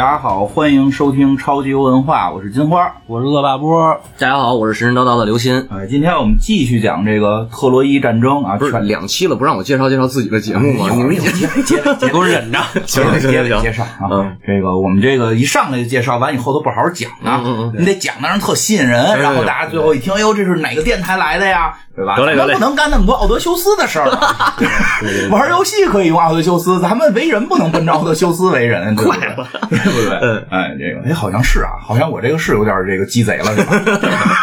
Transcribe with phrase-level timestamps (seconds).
[0.00, 2.90] 大家好，欢迎收听超级文化，我是金花。
[3.06, 5.68] 我是恶霸波，大家好，我是神神叨叨的刘鑫。
[5.70, 10.88] 哎，今天我们继续讲这个特洛伊战争啊，不是两期了，不让我介绍介绍自己的节目吗？
[10.90, 11.30] 哎你们接
[11.64, 12.58] 接接给我忍着。
[12.88, 21.76] 行行行接着行介绍啊，嗯这个我们这个一上来就介绍完以后都不好好讲呢，嗯嗯嗯你得讲的让人特吸引人，然后大家最后一听，哎呦，这是哪个电台来的呀？
[22.00, 22.16] 对吧？
[22.16, 24.56] 得嘞得嘞咱不能干那么多奥德修斯的事儿啊。
[25.30, 29.20] 玩游戏可以用奥德修斯，咱们为人不能奔着奥德修斯为人， 对不对？
[29.70, 30.18] 对不对？
[30.22, 33.74] 嗯哎，这个哎，好像是啊，好像我这个是有点这个鸡贼了，是吧？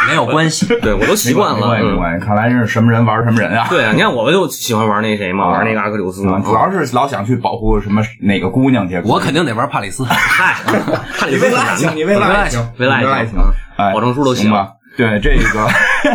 [0.08, 0.68] 没有关系。
[0.82, 1.56] 对我都习惯了。
[1.58, 2.26] 没关系，没嗯关系。
[2.26, 3.68] 看来是什么人玩什么人啊。
[3.70, 6.22] 对啊，你看我就喜欢玩那谁嘛，玩那个阿克琉斯。
[6.22, 9.02] 主要是老想去保护什么哪个姑娘去。
[9.06, 10.04] 我肯定得玩帕里斯。
[10.06, 10.56] 嗨，
[11.18, 13.34] 看你为了爱情，你为了爱情，为了爱情
[13.78, 14.70] 保证书都行吧。
[14.98, 15.70] 对这个，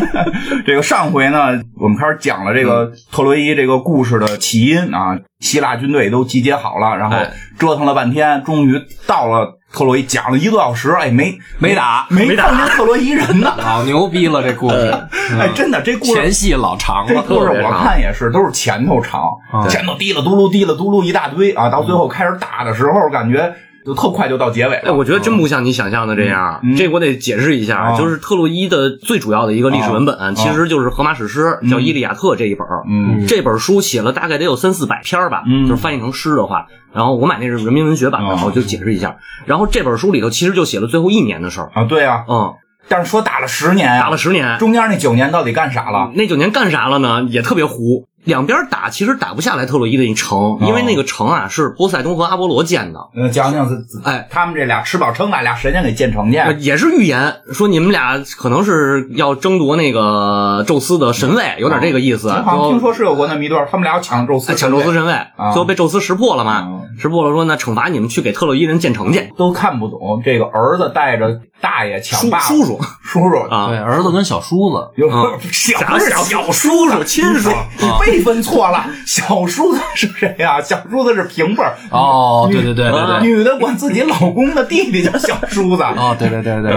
[0.66, 7.30] 这个上回呢，我们开始讲了这个特洛伊这个故事的起因啊，希腊军队都集结好了，然后哎。
[7.58, 12.48] 折腾了半天，终于到了特洛伊，讲了一个多小时，哎，没没打没没打。
[12.48, 13.54] 碰见特洛伊人呢。
[13.62, 14.92] 老牛逼了，这故事。
[15.38, 17.12] 哎，真的，这故事前戏老长了。
[17.14, 19.68] 这故事我看也是，都是前头长，嗯。
[19.68, 24.94] 前头滴了嘟噜滴了嘟噜一大堆啊，到最后开始打的时候，感觉就特快就到结尾了哎，了。
[24.94, 26.60] 我觉得真不像你想象的这样。
[26.62, 32.66] 嗯这我得解释一下，啊就是特洛伊的最主要的一个历史文本，其实就是荷马史诗，叫《伊利亚特》这一本。
[32.88, 36.66] 嗯这本书写了大概得有三四百篇儿吧，嗯就是翻译成诗的话。
[36.94, 39.16] 然后我买那是人民文学版的，哦我就解释一下。
[39.46, 42.54] 然后这本书里头其实就写了最后一年的事儿，啊，对啊，嗯，
[42.88, 46.10] 但是说打了十年呀，打了十年，中间那九年到底干啥了？
[46.14, 47.26] 那九年干啥了呢？
[47.30, 48.06] 也特别糊。
[48.24, 53.74] 两边打其实打不下来特洛伊的一城，因为那个城啊是波塞冬和阿波罗建的，呃，讲讲这，
[54.08, 56.38] 哎，他们这俩吃饱撑的俩神仙给建成去。
[56.38, 62.28] 呃也是预言说你们俩可能是要争夺那个宙斯的神位，有点这个意思。
[62.28, 66.82] 我好像听说是有过那么一段，他们俩要抢宙斯，哎抢宙斯神位，啊最后被宙斯识破了嘛嗯？
[66.98, 70.22] 识破了说那惩罚你们去给特洛伊人建城去，都看不懂。
[70.24, 72.44] 这个儿子带着大爷抢叔爸爸。
[72.44, 73.36] 叔叔叔叔。
[73.48, 73.68] 啊。
[73.68, 80.60] 对，儿子跟小叔子，有嗯 小不是小小叔叔亲属你辈分错了，小叔子是谁呀？
[80.60, 81.74] 小叔子是平辈儿。
[81.90, 86.72] 哦，对对对对啊对，女的管自己老公的弟弟叫小叔子，哦，对对对对？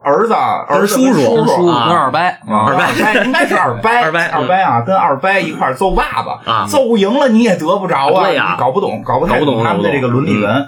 [0.00, 1.90] 儿子，儿子叔叔叔跟叔跟啊。
[1.90, 6.66] 二伯，啊二伯应该是二伯，二伯二伯啊，跟二伯一块儿揍爸爸啊。
[6.68, 8.54] 揍赢了你也得不着啊，对呀。
[8.56, 10.64] 你搞不懂，搞不太搞不懂他们的这个伦理文。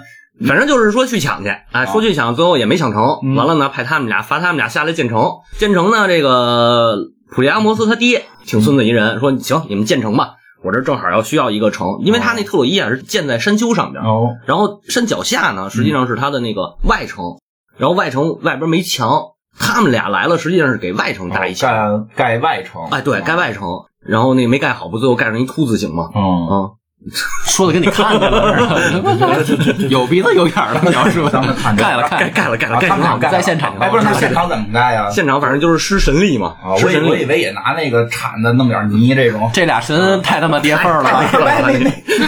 [0.47, 3.19] 反正就是说去抢去，哎，说去抢，最后也没抢成。
[3.23, 5.39] 嗯完了呢，派他们俩罚他们俩下来建城。
[5.57, 6.97] 建城呢，这个
[7.31, 17.39] 普利阿摩斯他爹挺孙子一人，说行，你们建城吧，我这正好要需要一个城，因为他那特洛伊啊是建在山丘上边，哦，然后山脚下呢实际上是他的那个外城，
[17.77, 19.21] 然后外城外边没墙，
[19.57, 22.07] 他们俩来了，实际上是给外城搭一墙。
[22.15, 26.09] 盖盖外城，哎，对，盖外城，然后那没盖好，不最后盖成一凸字形吗？
[26.15, 26.69] 嗯，啊，
[27.45, 35.09] 说的跟你看见了似的， 有鼻子有眼儿的描述，咱们看着盖了盖盖了，盖了盖了啊盖了盖在现场哎，不是，那现场怎么盖呀？
[35.09, 37.25] 现场反正就是施神力嘛啊，，施神我以我以。
[37.25, 39.49] 为也拿那个铲子弄点泥这种。
[39.51, 41.71] 这俩神太他妈跌份儿 二了。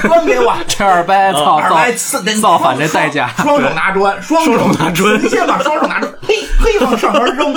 [0.02, 7.54] 砖给我，这二伯操二造造反这代价，双手拿砖，双手拿砖，你先把双手拿砖，嘿嘿往上面扔，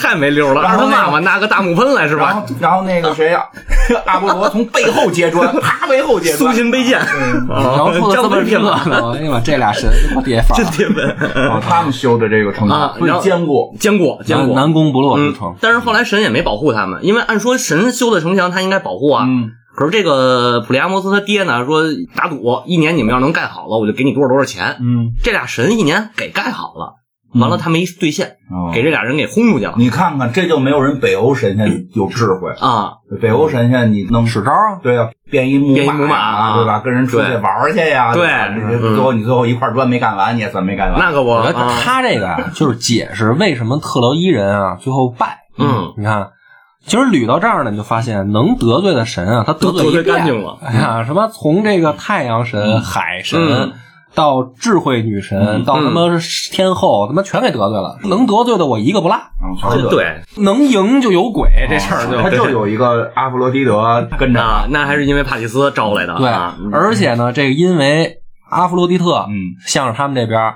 [0.00, 2.26] 太没溜了，让他妈妈拿个大木盆来是吧？
[2.26, 3.44] 然后然后那个谁呀，
[4.06, 6.00] 阿波罗从背后接砖，啪背
[6.36, 7.00] 苏，秦背剑，
[7.48, 9.90] 描述的这么热江边闹，哎呀妈，这俩神
[10.54, 11.16] 真铁粉。
[11.50, 12.94] 哦他们修的这个城啊！
[12.98, 14.54] 最然后坚固，坚固，坚固。
[14.54, 19.24] 南宫不落之嗯城，，但是后来神也没保护他们，因为按说神修的城墙他应该保护啊。
[19.26, 21.82] 嗯，可是这个普利阿摩斯他爹呢说
[22.14, 24.76] 打赌，一年你们要能盖好了，我就给你多少多少钱。
[24.80, 26.94] 嗯，这俩神一年给盖好了，
[27.40, 32.50] 完了他没兑现，哦给这俩人给轰出去了你看看，这就没有人北欧神仙有智慧。
[32.60, 32.94] 啊！
[33.20, 35.76] 北欧神仙你弄使招啊，对啊，变一木
[36.06, 36.80] 马对吧？
[36.80, 38.26] 跟人出去玩儿去呀，对
[38.80, 40.98] 最后你最后一块砖没干完，你也算没干完。
[40.98, 41.52] 那可不，我啊
[41.82, 45.40] 他这个啊，就是解释为什么特洛伊人啊最后败。
[45.58, 46.30] 嗯，你看，
[46.84, 53.72] 其实捋到这儿呢，你就发现能得罪的神啊，他得罪得罪一干净了哎呀，什么从这个太阳神、海神嗯。
[54.16, 56.00] 到智慧女神，嗯到他妈
[56.50, 57.98] 天后，他妈全给得罪了。
[58.04, 59.16] 能得罪的我一个不落，
[59.90, 66.56] 对能赢就有鬼，这事儿就他就有一个阿弗罗狄德跟着啊，那还是因为帕里斯招来的对啊。。
[66.72, 70.54] 而且呢，这个因为阿弗罗狄特，嗯向着他们这边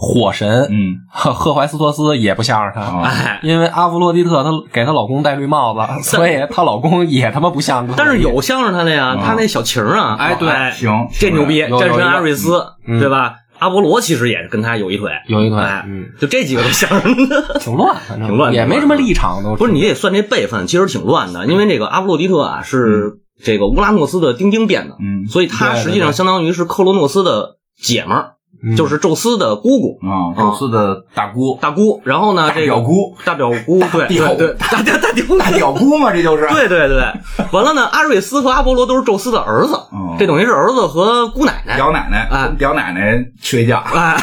[0.00, 0.96] 火神，嗯。
[1.12, 7.98] 赫赫淮斯托斯也不向着他，啊哎，因为阿弗洛狄特她给她老公戴绿帽子，所以她老公也他妈不向着她。
[7.98, 13.34] 但是有向着他的呀，他那小情儿啊，哎对行，这牛逼，战神阿瑞斯，嗯对吧？
[13.58, 17.58] 阿波罗其实也是跟他有一腿，有一腿，哎嗯，就这几个都向着。
[17.58, 19.54] 挺乱，反正挺乱也没什么立场都。
[19.56, 25.28] 不是你得算这辈分，其实挺乱的，因为这个阿波罗狄特啊是这个乌拉诺斯的丁丁变的，嗯。
[25.28, 28.32] 所以他实际上相当于是克罗诺斯的姐们儿，
[28.62, 32.00] 嗯就是宙斯的姑姑啊，宙斯的大姑，大姑。
[32.04, 36.46] 然后呢，大这个表姑，大表姑，对屌对对，大大大表大表姑嘛，这就是。
[36.48, 37.02] 对对对，
[37.52, 41.76] 完了呢，阿瑞斯和阿波罗都是宙斯的儿子，哦这等于是儿子和姑奶奶。
[41.76, 44.16] 表奶奶，哎跟表奶奶睡觉，哎，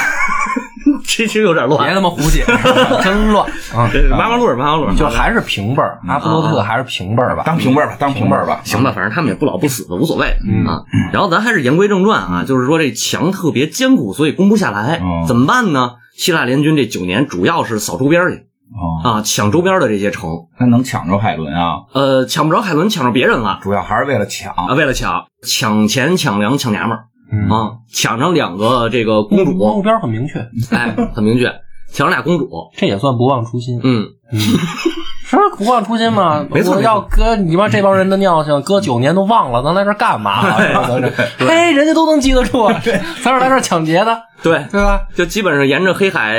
[1.07, 2.44] 其实有点乱别乱，他妈胡写，
[3.01, 3.89] 真乱啊！
[3.92, 7.44] 这妈妈路妈妈路，就还是平辈儿，阿波罗特还是平辈儿吧？
[7.45, 8.59] 当平辈儿吧，当平辈儿吧。
[8.65, 10.83] 行吧，反正他们也不老不死的，无所谓、嗯啊。
[11.13, 15.94] 然后咱还是言归正传啊，就是说这墙特别坚固，所以攻不下来，哦怎么办呢？
[16.18, 20.30] 希腊联军这九年主要是扫周边去哦，啊，抢周边的这些城，
[20.60, 21.83] 那能抢着海伦啊？
[21.94, 24.53] 呃，抢不着海伦，抢着别人了主要还是为了抢。
[24.53, 30.39] 啊，为了抢抢钱、抢粮、抢娘们儿嗯，啊，抢上两个这个公主目，标很明确，
[30.75, 31.45] 哎，很明确，
[31.91, 33.79] 抢上俩公主，这也算不忘初心。
[33.83, 36.45] 嗯，嗯，是不忘初心嘛？
[36.51, 40.41] 没错我要搁你妈这帮人的尿性，搁九年都忘了，咱来这儿干嘛？
[41.38, 42.69] 嘿，人家都能记得住，
[43.21, 45.01] 咱是来这儿抢劫的，对，对吧？
[45.15, 46.38] 就基本上沿着黑海，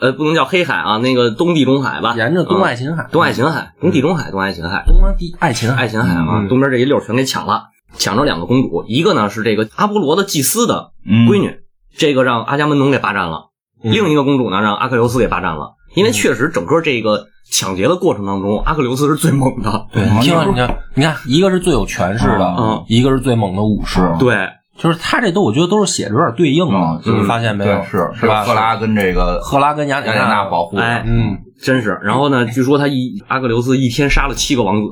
[0.00, 7.64] 呃，不能叫黑海啊，那个东地中海吧，沿着东嗯爱琴海，东爱琴海，东地中海，东爱琴海，东地爱琴海，爱琴海啊，嗯东边这一溜儿全给抢了，
[7.96, 11.56] 抢着两个公主，一个呢是这个阿波罗的祭司的嗯闺女，
[11.96, 13.50] 这个让阿伽门农给霸占了；
[13.82, 15.74] 嗯另一个公主呢让阿克琉斯给霸占了。
[15.94, 19.86] 因为确实整个这个抢劫的过程当中，阿克琉斯是最猛的。
[19.90, 27.82] 对，嗯你听啊，你看，你看，一个是最有权势的，嗯一个是最猛的武士，嗯对，就是他这都我觉得都是写的有点对应啊，嗯你发现没有？
[27.84, 28.44] 是是吧？
[28.44, 30.82] 赫拉跟这个赫拉跟雅雅典娜保护的。
[30.82, 31.98] 哎嗯真是。
[32.04, 34.88] 然后呢，据说他一阿克琉斯一天杀了七个王子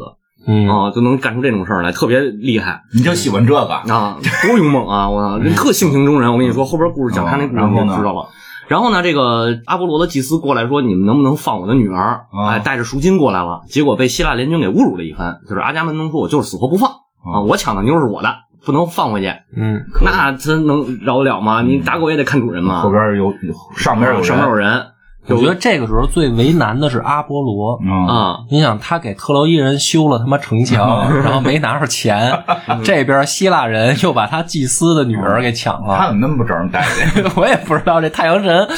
[0.47, 3.61] 嗯啊，就能干出这种事儿来，特别厉害你就喜欢这个，
[3.93, 5.11] 啊，多勇猛啊！
[5.11, 6.33] 我操，人特性情中人。
[6.33, 8.29] 我跟你说，后边故事讲他那故事你就知道了。
[8.69, 15.41] 然后呢，这个阿波罗的祭司过来说：“你们能不能放我的女儿？”啊哎，带着赎金过来了，结果被希腊联军给侮辱了一番。
[15.49, 18.29] 就是阿伽门农说：“我就是死活不放啊，我抢的妞是我的，
[18.65, 19.33] 不能放回去。
[19.57, 20.31] 嗯，”那他
[20.65, 21.63] 能饶得了吗？
[21.63, 22.81] 你打狗也得看主人嘛。
[22.81, 24.87] 后边有有上边有人上面有人
[25.35, 27.79] 我觉得这个时候最为难的是阿波罗。
[27.83, 32.39] 嗯啊，你想，他给特洛伊人修了他妈城墙， 然后没拿着钱，
[32.85, 35.97] 这边希腊人又把他祭司的女儿给抢了。
[35.99, 36.85] 他怎么那么不招人待
[37.15, 37.25] 见？
[37.37, 38.69] 我也不知道这太阳神，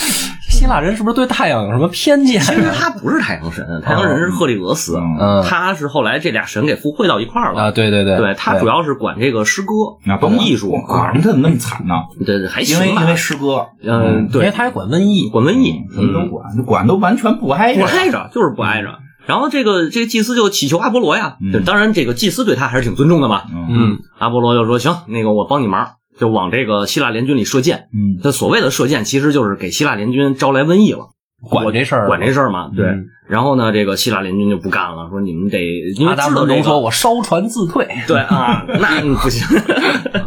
[0.58, 2.40] 希腊人是不是对太阳有什么偏见？
[2.40, 5.16] 其实他不是太阳神，太阳神是赫利俄斯，嗯。
[5.20, 7.62] 嗯他是后来这俩神给附会到一块儿了。
[7.62, 9.68] 啊，对对对，对他主要是管这个诗歌、
[10.04, 10.74] 那管艺术。
[10.74, 11.94] 啊，管他怎么那么惨呢？
[12.26, 12.84] 对对，还行吧。
[12.84, 15.28] 因为因为诗歌，嗯，因为，他还管瘟疫。
[15.28, 17.82] 管瘟疫，什么都管，管都完全不挨着。
[17.82, 18.98] 不挨着，就是不挨着。
[19.26, 21.62] 然后这个这个祭司就祈求阿波罗呀，嗯。
[21.64, 23.42] 当然这个祭司对他还是挺尊重的嘛。
[23.52, 23.66] 嗯。
[23.70, 23.98] 嗯。
[24.18, 27.88] 阿波罗就说行，那个我帮你忙，就往这个希腊联军里射箭。
[27.92, 31.10] 嗯他所谓的射箭，其实就是给希腊联军招来瘟疫了，
[31.48, 32.70] 管这事儿，管这事儿嘛。
[32.74, 35.58] 对嗯，然后呢，这个希腊联军就不干了，说你们得
[35.96, 36.80] 因为阿达知道这门农说：“。
[36.80, 37.86] 我烧船自退。
[38.06, 39.44] 对啊，那不行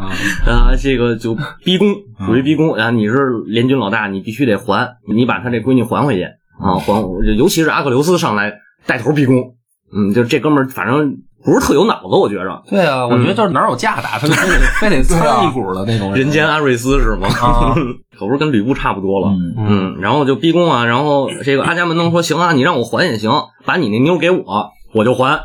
[0.47, 0.71] 啊！
[0.81, 1.95] 这个就逼宫，
[2.25, 2.91] 属于逼宫啊！
[2.91, 3.15] 你是
[3.47, 6.77] 联军老大，你必须得还，你把他这闺女还回去啊！
[6.79, 7.03] 还，
[7.37, 8.53] 尤其是阿克琉斯上来
[8.85, 9.55] 带头逼宫，
[9.93, 17.27] 嗯，就这哥们儿反正不是特有脑子，我觉着。”对啊，我觉得就是哪有架打，他就非得 非得掺一股的那种人间阿瑞斯是吗？
[17.41, 17.75] 啊
[18.17, 19.29] 可不是跟吕布差不多了。
[19.29, 23.31] 嗯嗯，然后就逼宫啊，然后这个阿伽门农说：“行啊，你让我还也行，
[23.65, 25.41] 把你那妞给我，我就还。”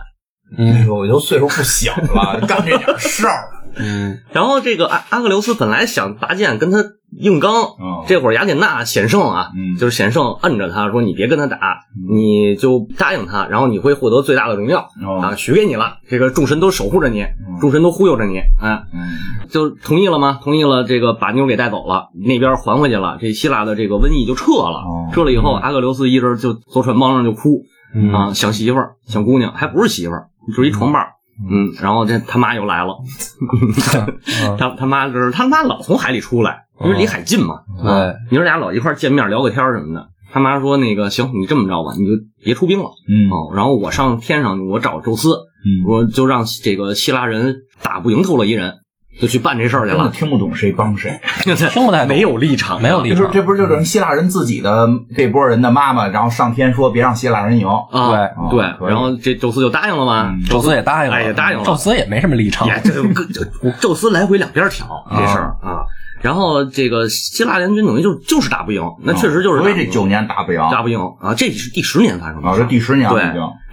[0.53, 3.49] 哎嗯呦，我都岁数不小了， 干这点事儿，
[3.79, 6.79] 嗯然后这个阿阿克琉斯本来想拔剑跟他
[7.19, 11.59] 硬刚，嗯这会儿雅典娜险胜啊，嗯就是险胜摁着他说：“你别跟他打，
[12.09, 15.99] 你就答应他，然后你会获得最大的荣耀、哦啊，许给你了。
[16.09, 17.25] 这个众神都守护着你，
[17.61, 20.39] 众神都忽悠着你，啊，嗯就同意了吗？
[20.43, 24.79] 同意了，这个把妞给带走了，那边还回去了，这希腊的这个瘟疫就撤了。
[24.87, 27.63] 哦撤了以后，阿克琉斯一直就坐船帮上就哭
[27.95, 31.09] 嗯啊，想媳妇儿，想姑娘，还不是媳妇儿，就是一床伴儿。
[31.51, 32.97] 嗯，然后这他妈又来了，
[33.43, 37.61] 嗯 他他妈就是他妈老从海里出来，因为离海近嘛。
[37.83, 40.09] 对啊，你说俩老一块儿见面聊个天儿什么的。
[40.33, 42.13] 他妈说那个行，你这么着吧，你就
[42.43, 43.55] 别出兵了嗯哦。
[43.55, 45.35] 然后我上天上，我找宙斯，
[45.65, 48.75] 嗯，我就让这个希腊人打不赢特洛伊人，
[49.21, 50.11] 就去办这事儿去了。
[50.13, 60.43] 听不懂谁帮谁， 听不太懂没有立场，没有立场这不是这不是就是希腊人自己的这波人的妈妈，然后上天说别让希腊人赢，啊，对哦对，可以然后这宙斯就答应了嘛嗯。
[60.45, 62.67] 宙斯也答应了，哎也答应了宙斯也没什么立场。
[62.69, 65.85] 也这个这宙斯来回两边挑这事儿啊。
[66.23, 69.87] 然后这个希腊联军等于就就是打不赢，那确实就是所以打不赢。
[69.87, 72.65] 这九年打不赢，打不赢啊，这是第十年发生的啊，事儿。
[72.65, 73.23] 这第十年对，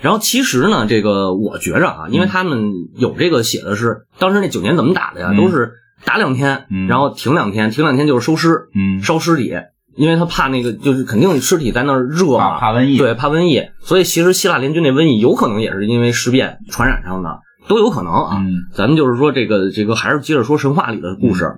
[0.01, 5.37] 然后其实呢，这个我觉着啊，因为他们有这个写的是当时那九年怎么打的呀，嗯。
[5.37, 5.71] 都是
[6.05, 6.87] 打两天，嗯。
[6.87, 9.01] 然后停两天，停两天就是收尸，嗯。
[9.01, 9.53] 烧尸体，
[9.95, 12.97] 因为他怕那个就是肯定尸体在那儿热嘛，怕怕瘟疫。
[12.97, 18.37] 对，怕瘟疫，所以其实希腊联军那瘟疫有可能也是因为尸变传染上的，都有可能啊。
[18.37, 18.53] 嗯。
[18.73, 21.53] 咱们就是说这个这个还是接着说神话里的故事，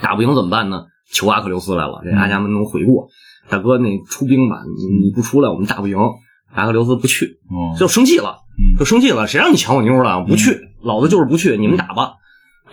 [0.00, 0.86] 打不赢怎么办呢？
[1.12, 2.00] 求阿克琉斯来了。
[2.04, 3.08] 这阿伽门农悔过，
[3.48, 5.98] 大哥，那出兵吧，你你不出来，我们打不赢。
[6.54, 9.26] 阿克琉斯不去，哦就生气了，嗯就生气了。
[9.26, 10.24] 谁让你抢我妞了？
[10.24, 12.14] 不去，老子就是不去，你们打吧。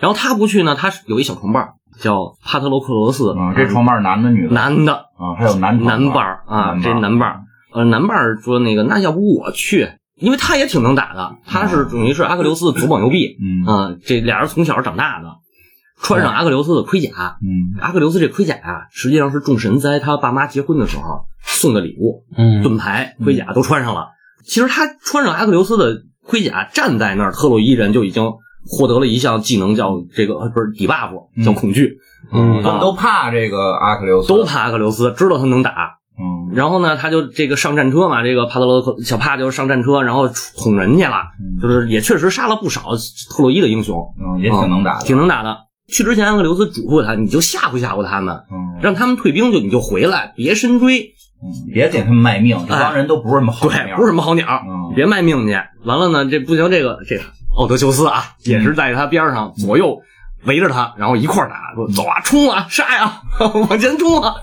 [0.00, 7.42] 然后他不去呢，他有一小同伴儿叫帕特洛克罗斯，啊，这同伴是男的女的男的啊，还有男床男伴儿啊，这男伴儿，
[7.72, 15.28] 呃，男伴儿说那个，那要不我去，因为他也挺能打的，他是等于是阿克琉斯的左膀右臂，嗯啊，这俩人从小长大的，
[16.00, 17.80] 穿上阿克琉斯的盔甲，嗯。
[17.80, 22.62] 阿克琉斯这盔甲啊、实际上是众神在他爸妈结婚的时候送的礼物，嗯。
[22.62, 24.08] 盾牌、盔甲都穿上了。
[24.44, 28.32] 其实他穿上阿克琉斯的盔甲站在那儿，特洛伊人就已经
[28.68, 31.10] 获得了一项技能，叫这个呃不是底 buff，
[31.44, 31.98] 叫恐惧，
[32.32, 32.62] 嗯。
[32.62, 35.96] 他们都怕这个阿克琉斯，都怕阿克琉斯，知道他能打。
[36.18, 36.54] 嗯。
[36.54, 41.60] 然后呢，他就这个上战车嘛，这个帕特罗克小帕就上战车，然后捅人去了，嗯。
[41.60, 42.82] 就是也确实杀了不少
[43.30, 45.56] 特洛伊的英雄，嗯，也挺能打的，挺能打的。
[45.88, 51.14] 去之前，阿克琉斯嘱咐他，你就吓唬吓唬他们，嗯让他们退兵就你就回来，别深追。
[51.42, 55.52] 嗯，别给他们卖命，这帮人都不是什么好对，鸟不是什么好鸟，嗯别卖命去。
[55.84, 57.22] 完了呢，这不行，这个这个
[57.54, 60.00] 奥德修斯啊，也是在他边上左右
[60.46, 63.20] 围着他，然后一块儿打，说走啊，冲啊，杀呀，
[63.68, 64.34] 往前冲啊！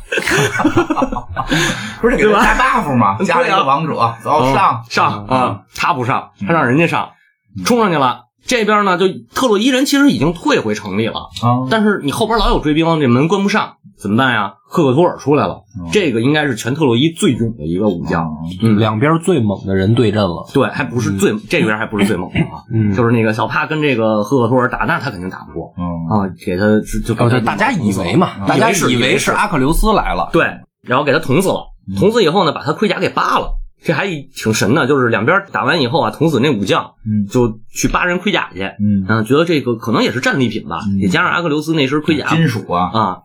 [2.00, 3.18] 不是 给他加 buff 吗？
[3.26, 7.10] 加了一个王者，走上上啊，他不上，嗯他让人家上，
[7.66, 8.26] 冲上去了。
[8.46, 14.56] 这边呢，就特洛伊人其实已经退回城里了，啊，但是你后边老有追兵，这门关不上，怎么办呀？
[14.68, 15.90] 赫克托尔出来了，嗯。
[15.92, 18.28] 这个应该是全特洛伊最勇的一个武将。
[18.62, 20.50] 嗯，两边最猛的人对阵了。
[20.54, 22.94] 对，还不是最这边还不是最猛的啊，嗯。
[22.96, 25.74] 就是那个小帕跟这个赫克托尔打，那他肯定打不过。
[25.78, 25.84] 嗯。
[26.10, 28.48] 啊，给他就就哦，给他就大家以为嘛，嗯。
[28.48, 29.32] 大家以为是以为是。
[29.32, 30.30] 阿克琉斯来了。
[30.34, 30.44] 对，
[30.82, 31.68] 然后给他捅死了。
[31.88, 31.96] 嗯。
[31.96, 33.60] 捅死以后呢，把他盔甲给扒了。
[33.84, 37.28] 这还挺神的，就是两边打完以后啊，童子那武将，嗯。
[37.28, 38.62] 就去扒人盔甲去。
[38.62, 41.00] 嗯，啊，觉得这个可能也是战利品吧，嗯。
[41.00, 43.18] 也加上阿克琉斯那身盔甲金属啊，啊，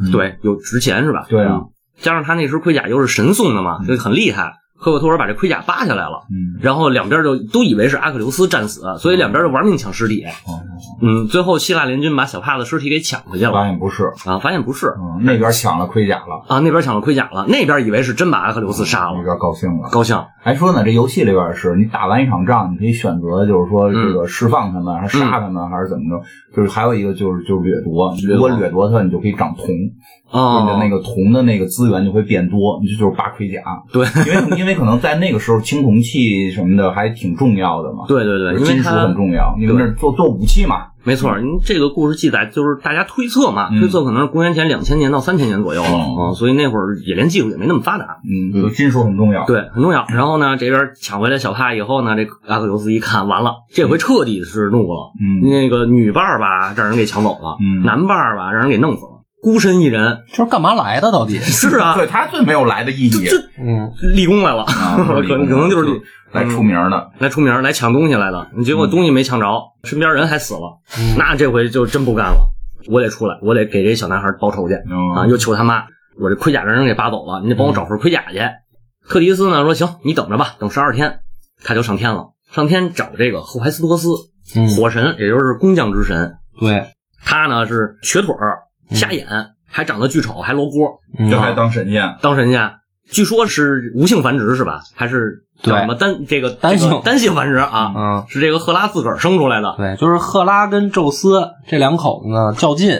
[0.00, 0.10] 嗯。
[0.10, 1.26] 对，有值钱是吧？
[1.28, 1.56] 对啊。
[1.56, 1.70] 嗯，
[2.00, 4.54] 加上他那身盔甲又是神送的嘛，所以很厉害。
[4.76, 10.24] 赫克托尔把这盔甲扒下来了，嗯，然后两边就都以为是阿克琉斯战死，所以两边就玩命抢尸体。
[10.46, 10.60] 哦
[11.00, 19.88] 嗯，最后希腊联军把小帕的尸体给抢回去了发现不是，啊，发现不是嗯，那边抢了盔甲了，啊，那边抢了盔甲了，那边以为是真把阿克琉斯杀了，那边高兴了。
[19.90, 20.22] 高兴。
[20.42, 26.22] 还说呢，这游戏里边是你打完一场仗，你可以选择，就是说这个释放他们，还是杀他们，还是怎么着？
[26.56, 29.92] 就是还有一个就是就是掠夺，你如果掠夺它，你就可以长铜，你
[30.30, 33.60] 哦的那个铜的那个资源就会变多，你这就是扒盔甲。
[33.92, 48.18] 对，因为因为可能在那个时候青铜器什么的还挺重要的嘛，对对对，金属很重要，你们那做做武器嘛，没错，因为这个故事记载就是大家推测嘛，嗯推测可能是公元前两千年到三千年左右了嗯啊，所以那会儿冶炼技术也没那么发达。
[48.24, 49.46] 嗯，就金属很重要。
[49.46, 50.04] 对，很重要。
[50.08, 55.12] 然后呢，这边抢回来小帕以后呢，这阿克琉斯一看，完了，这回彻底是怒了。
[55.20, 59.12] 嗯那个女伴儿吧，让人给抢走了；嗯男伴儿吧，让人给弄死了。
[59.42, 61.38] 孤身一人，就是干嘛来的到底？
[61.44, 66.00] 是啊，对他最没有来的意义，这嗯，立功来了，啊 可能可能就是立
[66.36, 67.10] 来出名的。
[67.18, 69.46] 来出名来抢东西来的，结果东西没抢着，
[69.84, 70.78] 身边人还死了，
[71.16, 72.48] 那这回就真不干了，
[72.88, 74.74] 我得出来，我得给这小男孩报仇去。
[74.88, 75.26] 嗯啊！
[75.26, 75.84] 又求他妈，
[76.20, 78.40] 我这盔甲让人给扒走了，你得帮我找份盔甲去。
[79.08, 81.20] 特迪斯呢说行，你等着吧，等十二天，
[81.64, 84.08] 他就上天了，上天找这个赫淮斯托斯，
[84.56, 84.68] 嗯。
[84.76, 86.86] 火神，也就是工匠之神，对，
[87.24, 88.58] 他呢是瘸腿儿、
[88.90, 89.26] 瞎眼，
[89.68, 91.30] 还长得巨丑，还罗锅，嗯。
[91.30, 92.72] 这还当神仙，当神仙。
[93.10, 94.80] 据说是无性繁殖是吧？
[94.94, 97.92] 还是叫什么单这个单性这个单性繁殖啊？
[97.96, 99.74] 嗯，是这个赫拉自个儿生出来的。
[99.76, 102.98] 对，就是赫拉跟宙斯这两口子呢较劲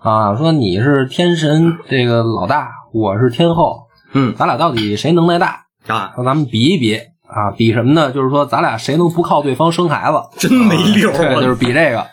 [0.00, 5.64] 啊，说你是天神这个老大，我是天后，嗯咱俩到底谁能耐大？
[5.86, 8.12] 啊，说咱们比一比啊，比什么呢？
[8.12, 10.18] 就是说咱俩谁能不靠对方生孩子？
[10.38, 12.06] 真没溜儿，对，我就是比这个。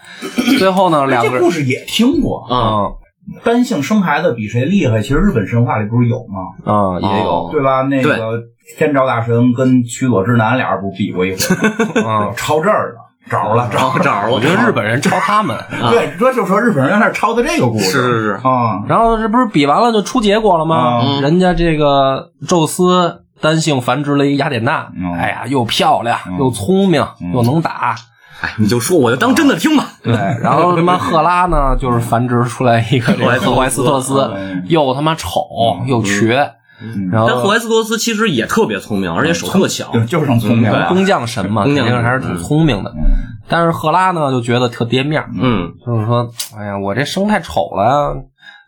[0.58, 2.46] 最后呢，两个人这故事也听过。
[2.50, 2.96] 啊，嗯
[3.44, 5.02] 单性生孩子比谁厉害？
[5.02, 6.74] 其实日本神话里不是有吗？
[6.74, 7.82] 啊也有哦对吧？
[7.84, 8.44] 那个
[8.78, 11.38] 天照大神跟须佐之男俩人不比过一回
[12.36, 13.94] 抄这儿了，找了找了。
[13.98, 15.58] 找着了，我觉得日本人抄他们。
[15.90, 17.86] 对，这就说日本人在那抄的这个故事。
[17.86, 21.02] 是是是啊，然后这不是比完了就出结果了吗？
[21.04, 27.96] 嗯人家这个宙斯单性繁殖了一个雅典娜，嗯哎呀，又漂亮、嗯又聪明、嗯又能打。
[28.42, 29.86] 哎，你就说，我就当真的听吧。
[30.04, 35.30] 对，然后他妈赫拉呢，就是繁殖出来一个这个 赫淮斯托斯嗯，又他妈丑
[35.88, 39.92] 又瘸，嗯然后但赫淮斯托斯其实也特别聪明，而且手特巧。
[40.08, 40.88] 就是很聪明了。
[40.90, 42.92] 工匠神嘛，肯工匠定还是挺聪明的。
[42.92, 43.02] 嗯
[43.48, 48.16] 但是赫拉呢，就觉得特跌面儿，嗯，就是说，哎呀，我这生太丑了，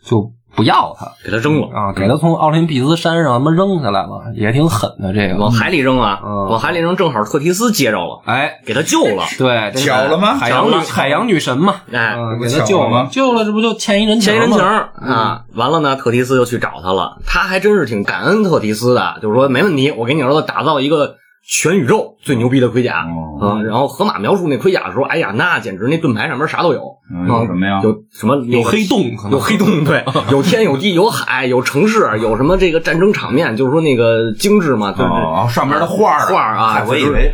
[0.05, 5.37] 就不要他给他扔了，啊，给他从奥林匹斯山上他妈扔下来了，也挺狠的这个。
[5.37, 5.51] 往。
[5.51, 6.47] 海里扔啊，嗯。
[6.49, 9.23] 往海里扔，正好特提斯接着了，哎，给他救了。
[9.37, 10.35] 对，这巧了吗？
[10.35, 13.07] 海洋女海洋女神嘛，哎嗯给他救了。
[13.11, 15.43] 救了，这不就欠一人情欠一人情啊！
[15.55, 17.17] 完了呢，特提斯就去找他了。
[17.25, 23.05] 他还真是挺感恩特提斯的，就是说没问题，我给你儿子打造一个全宇宙最牛逼的盔甲。
[23.05, 26.81] 哦嗯，然后河马描述那盔甲的时候，哎呀，那简直那盾牌上面啥都有。
[27.13, 37.31] 嗯有什么呀有什么有黑洞有黑洞，对， 有天有地有海有城市，有什么这个战争场面，就是说那个精致嘛，就是哦，上面的画儿画儿啊我以就是为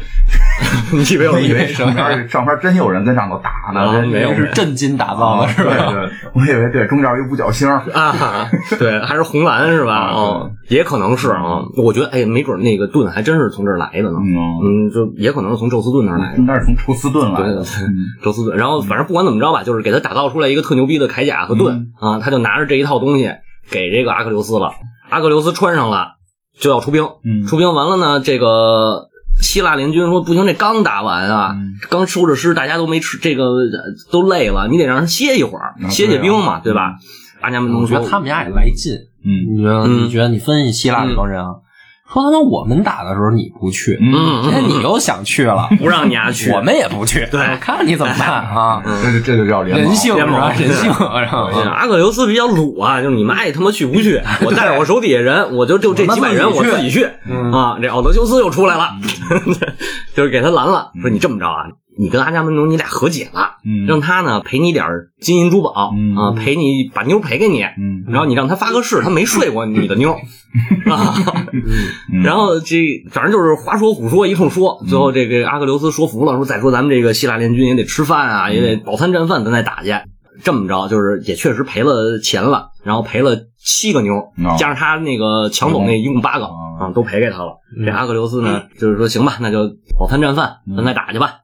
[0.62, 0.69] 你
[1.14, 5.72] 以为我以为上边上边真有人跟上头打呢，真啊没有是是震惊打造的，是吧？
[5.92, 9.94] 对，我以为对中间有五角星儿，啊，对，还是红蓝是吧？
[9.96, 11.62] 啊哦，也可能是啊。
[11.78, 14.18] 我觉得，哎，没准那个盾还真是从这儿来的呢。
[14.20, 16.38] 嗯，嗯，就也可能是从宙斯盾那儿来的。
[16.38, 23.32] 应该是从宙斯盾来对的，嗯 宙斯盾，然后反正不管怎么着吧，就是给他打造出来一个特牛逼的铠甲和盾、啊，他就拿着这一套东西
[23.70, 24.72] 给这个阿克琉斯了。
[25.10, 26.14] 阿克琉斯穿上了，
[26.60, 27.04] 就要出兵。
[27.24, 29.09] 嗯出兵完了呢，这个
[29.42, 33.70] 希腊联军说不行，这刚打完啊，嗯刚收着尸，大家都没吃，这个呃
[34.12, 36.96] 都累了，你得让人歇一会儿，啊歇歇兵嘛，对啊对吧？
[37.42, 38.94] 阿伽门农说我觉得他们家也来劲。
[39.24, 39.84] 嗯你觉得？
[39.86, 40.30] 嗯你觉得？
[40.30, 41.56] 你分析希腊这帮人啊，
[42.12, 48.82] 说他妈我们打的时候你不去，嗯，嗯今天你又想去了，不让你丫去，我们也不去，对看你怎么办啊？
[49.04, 50.50] 这就这就叫联盟人性是联盟？
[50.50, 57.04] 人性，然后阿克琉斯比较鲁啊，就是你们爱他妈去不去， 我带着我手底下人，我就就这几百人，我自己去
[57.54, 57.78] 啊。
[57.80, 58.90] 这奥德修斯又出来了，
[60.16, 61.68] 就是给他拦了，说你这么着啊，
[62.00, 63.86] 你跟阿伽门农你俩和解了，嗯。
[63.86, 66.16] 让他呢赔你点儿金银珠宝嗯。
[66.16, 68.06] 啊，赔你把妞赔给你，嗯。
[68.08, 70.16] 然后你让他发个誓，他没睡过你的妞。
[72.24, 72.78] 然后这
[73.12, 79.94] 反正就是花说虎说一通说，最后这个阿克琉斯说服了，说再说咱们这个希腊联军也得吃饭啊，也得饱餐战饭，咱再打去。
[80.42, 87.58] 这么着就是也确实赔了钱了，然后赔了七个妞，哦加上他那个抢走那一共八个哦啊，都赔给他了。
[87.78, 87.86] 嗯。
[87.86, 89.68] 这阿克琉斯呢，就是说行吧，那就
[90.00, 91.42] 饱餐战饭，咱再打去吧。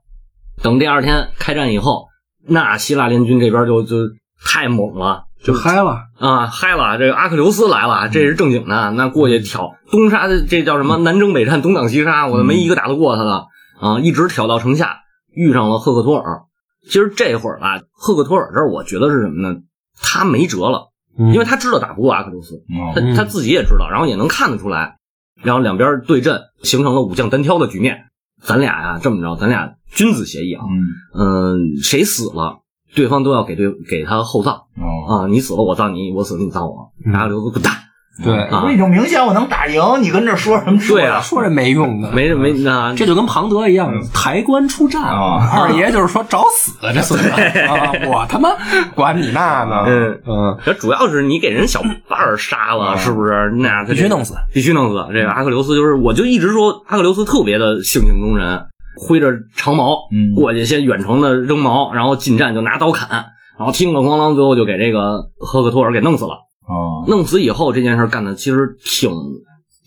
[0.65, 2.07] 等第二天开战以后，
[2.47, 3.97] 那希腊联军这边就就
[4.43, 5.99] 太猛了，就嗨了。
[6.17, 6.97] 啊，嗨了！
[6.97, 8.89] 这个阿克琉斯来了，这是正经的。
[8.93, 10.97] 那过去挑东杀，这叫什么？
[10.97, 13.45] 南征北战，东挡西杀，我没一个打得过他的
[13.79, 13.99] 啊！
[13.99, 15.01] 一直挑到城下，
[15.35, 16.41] 遇上了赫克托尔。
[16.87, 19.59] 其实这会儿吧，赫克托尔这儿，我觉得是什么呢？
[20.01, 20.87] 他没辙了，
[21.19, 24.97] 因因为他知道打不过阿克琉斯，哦他他自己也知道，然后也能看得出来。
[25.43, 28.05] 然后两边对阵，形成了武将单挑的局面。
[28.45, 31.57] 咱俩呀，这么着，咱俩君子协议啊，嗯。
[31.73, 32.59] 嗯，谁死了，
[32.93, 34.53] 对方都要给对给他厚葬。
[34.77, 37.11] 哦，啊，你死了我葬你，我死了你葬我，嗯。
[37.11, 37.73] 然后刘子滚蛋，
[38.23, 41.05] 对啊我已经明显我能打赢，你跟这说什么说呀？
[41.05, 45.03] 对啊说这没用的，没没那这就跟庞德一样，抬棺出战。
[45.03, 47.91] 啊二爷就是说找死这孙子啊！
[48.07, 48.49] 我他妈
[48.95, 49.83] 管你那呢？
[49.85, 53.51] 嗯嗯，这主要是你给人小伴儿杀了，啊是不是？
[53.57, 55.05] 那他必须弄死，必须弄死。
[55.13, 58.65] 这个阿克琉斯就是，我就一直说阿克琉斯特别的性情中人，
[58.97, 63.09] 挥着长矛嗯过去，先远程的扔矛，然后近战就拿刀砍，
[63.57, 66.44] 然后听个咣啷，最后就给这个赫克托尔给弄死了。
[66.67, 69.11] 哦，弄死以后，这件事干的其实挺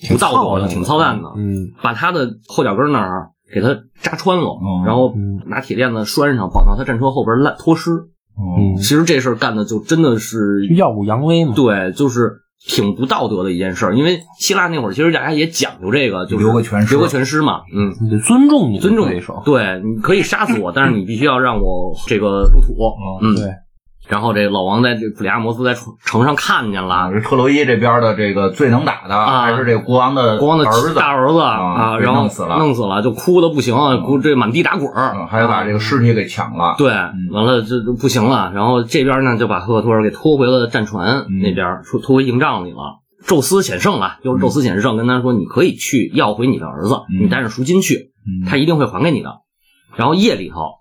[0.08, 1.28] 不道德的，挺操蛋的。
[1.36, 7.90] 嗯把他的后脚跟那儿给他扎穿了，哦然后嗯拿铁链子拴上，绑到他战车后边烂脱尸。
[7.90, 11.54] 哦嗯，其实这事儿干的就真的是耀武扬威嘛。
[11.56, 12.30] 对，就是
[12.64, 13.96] 挺不道德的一件事儿。
[13.96, 17.92] 因为希腊那会儿其实大家也讲究这个，就是留个全尸留个全尸嘛，嗯。
[18.00, 19.42] 你得尊重你尊重对手。
[19.44, 22.76] 对，你可以杀死我，但是你必须要让我这个入土。
[23.22, 23.50] 嗯，对，
[24.08, 34.90] 然后这个老王在这普利阿摩斯在城城上看见啊，了是特洛伊这边的这个最能打的啊还是这个国王的国王的儿子，大儿子啊啊，然后弄死了弄死了，就哭的不行，哭这满地打滚
[35.28, 36.74] 还把这个尸体给抢了。
[36.78, 36.90] 对，
[37.30, 38.50] 完了这就不行了。
[38.54, 43.00] 然后这边呢就把赫克托尔给拖回了战船嗯那边，拖拖回营帐里了。
[43.26, 49.40] 宙斯险胜了，又是宙斯险胜，跟他说你可以去要回你的儿子，嗯你带着赎金去，嗯他一定会还给你的。
[49.96, 50.76] 然后夜里头，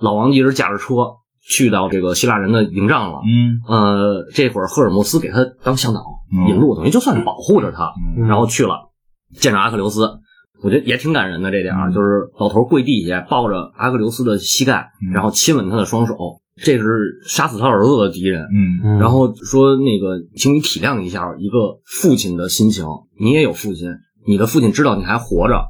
[0.00, 0.94] 老王一直驾着车
[1.44, 3.18] 去到这个希腊人的营帐了。
[3.26, 6.00] 嗯呃，这会儿赫尔墨斯给他当向导
[6.32, 7.92] 嗯引路，等于就算是保护着他。
[8.16, 8.90] 嗯然后去了，
[9.36, 10.08] 见着阿克琉斯，
[10.62, 16.16] 我觉得也挺感人的这点啊，嗯就是老头跪地下抱着阿克琉斯的膝盖，嗯然后亲吻他的双手，
[16.56, 18.42] 这是杀死他儿子的敌人。
[18.44, 22.84] 嗯嗯然后说那个，请你体谅一下一个父亲的心情，
[23.18, 23.88] 你也有父亲，
[24.26, 25.66] 你的父亲知道你还活着，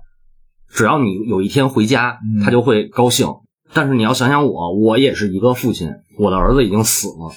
[0.69, 3.27] 只要你有一天回家，嗯他就会高兴。
[3.75, 7.33] 但是你要想想我，我也是一个父亲，我的儿子已经死了，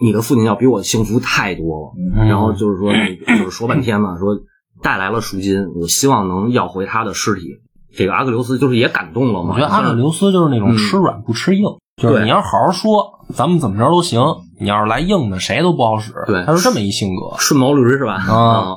[0.00, 1.92] 你的父亲要比我幸福太多了。
[1.96, 4.38] 嗯然后就是说，就是说半天嘛，说
[4.82, 7.60] 带来了赎金，我希望能要回他的尸体。
[7.96, 9.54] 这个阿克琉斯就是也感动了嘛。
[9.54, 11.64] 我觉得阿克琉斯就是那种嗯吃软不吃硬，
[11.96, 14.20] 就是对你要好好说，咱们怎么着都行。
[14.60, 16.12] 你要是来硬的，谁都不好使。
[16.26, 17.36] 对他是这么一性格。
[17.38, 18.14] 顺毛驴是吧？
[18.14, 18.76] 啊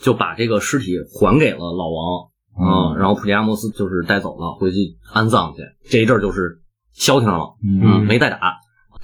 [0.00, 2.26] 就把这个尸体还给了老王啊、
[2.58, 5.62] 嗯然后普利阿莫斯就是带走了，回去安葬去。
[5.88, 6.60] 这一阵儿就是
[6.92, 8.38] 消停了，嗯没再打。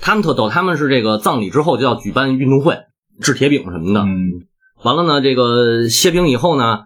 [0.01, 2.79] 他们特逗，他们是这个葬礼之后就要举办运动会，
[3.21, 4.03] 掷铁饼什么的。
[4.03, 4.47] 嗯
[4.85, 6.83] 完了呢，这个歇兵以后呢，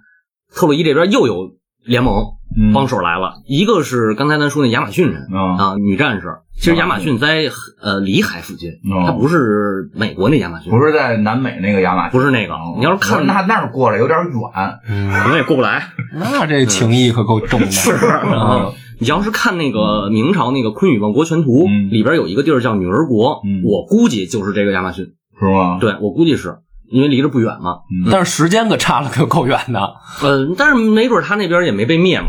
[0.54, 2.24] 特洛伊这边又有联盟
[2.56, 6.38] 嗯帮手来了，一个是刚才咱说那亚马逊人啊啊，女战士。
[6.54, 7.50] 其实亚马逊在
[7.82, 15.88] 呃里海附近，哦它不是美国那亚马逊，不是在南美那个亚马逊，不是那个哦你要是看那那儿过来有点远，嗯，可能也过不来。
[16.14, 17.66] 那这情谊可够重的。
[17.72, 25.06] 是啊，你要是看那个明朝那个《坤宇万国全图》嗯里边有一个地儿叫女儿国，嗯我估计就是这个亚马逊。
[25.40, 25.78] 是吗？
[25.80, 26.58] 对我估计是
[26.92, 27.78] 因为离着不远嘛。
[28.10, 29.80] 但是时间可差了可够远的。
[30.22, 32.26] 呃，但是没准他那边也没被灭嘛。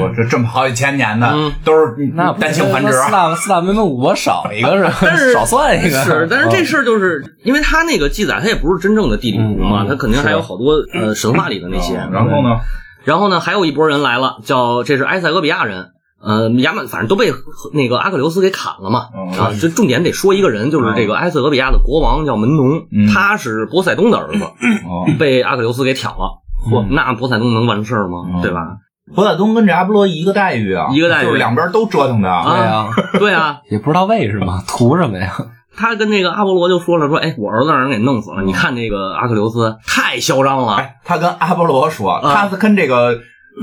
[0.00, 6.02] 我这这么好几千年的嗯都是那单性繁殖四大四大文明五国少一个但是是， 少算一个。
[6.04, 11.96] 是，但是这嗯事儿就是因为他那个记载，他也不是真正的地理图嘛，嗯嗯他肯定还有好多呃神话里的那些。
[11.98, 12.60] 嗯然后呢？
[13.04, 15.90] 然后呢，还有一波人来了，叫这是埃塞俄比亚人。
[16.24, 17.32] 呃，亚马反正都被
[17.72, 26.40] 那个阿克琉斯给砍了嘛，嗯啊，这重点得说一个人，就是这个埃塞俄比亚的国王叫门农，嗯他是波塞冬的儿子，哦，被阿克琉斯给挑了。
[26.70, 28.24] 嚯，那波塞冬能完事儿吗？
[28.34, 28.78] 嗯对吧？
[29.14, 32.86] 波塞冬跟这阿波罗一个待遇啊，一个待遇就是两边都折腾的啊对呀，
[33.18, 35.30] 对啊， 也不知道为什么，图什么呀？
[35.76, 43.18] 他跟那个阿波罗就说了，说，哎，我儿子让人给弄死了，你看那个阿克琉斯太嚣张了，哎，他跟阿波罗说，他是跟这个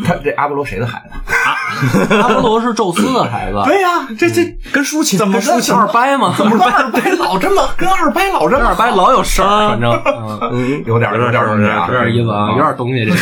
[0.06, 1.34] 他这阿波罗谁的孩子？
[2.22, 6.34] 阿波罗是宙斯的孩子，对呀，这这跟抒情怎么跟二掰吗？
[6.38, 13.18] 怎么跟二掰老这么跟二掰老这么二掰老有事儿，反正嗯嗯，有点有点东西啊，有点意思啊，有点东西这个。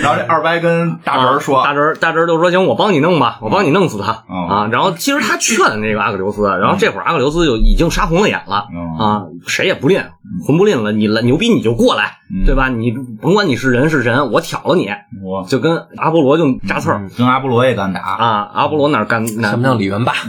[0.00, 4.68] 然后这二掰跟大侄儿说大，侄儿大侄儿就说行，我帮你弄吧，我帮你弄死他、嗯啊。
[4.70, 10.02] 然后其实他劝那个阿克琉斯，然后这会儿阿克琉斯就已经杀红了眼了、嗯啊，谁也不吝，
[10.46, 12.68] 魂不吝了，你了牛逼你就过来，嗯对吧？
[12.68, 12.90] 你
[13.22, 14.88] 甭管你是人是神，我挑了你，
[15.24, 18.50] 我就跟阿波罗就扎刺儿、跟阿波罗也敢打，啊。
[18.52, 20.12] 阿波罗哪儿干哪什么叫李元霸？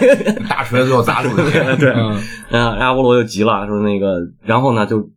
[0.48, 1.42] 大锤子就砸出去。
[1.78, 2.16] 对，嗯
[2.50, 5.08] 嗯，阿波罗就急了，说那个，然后呢就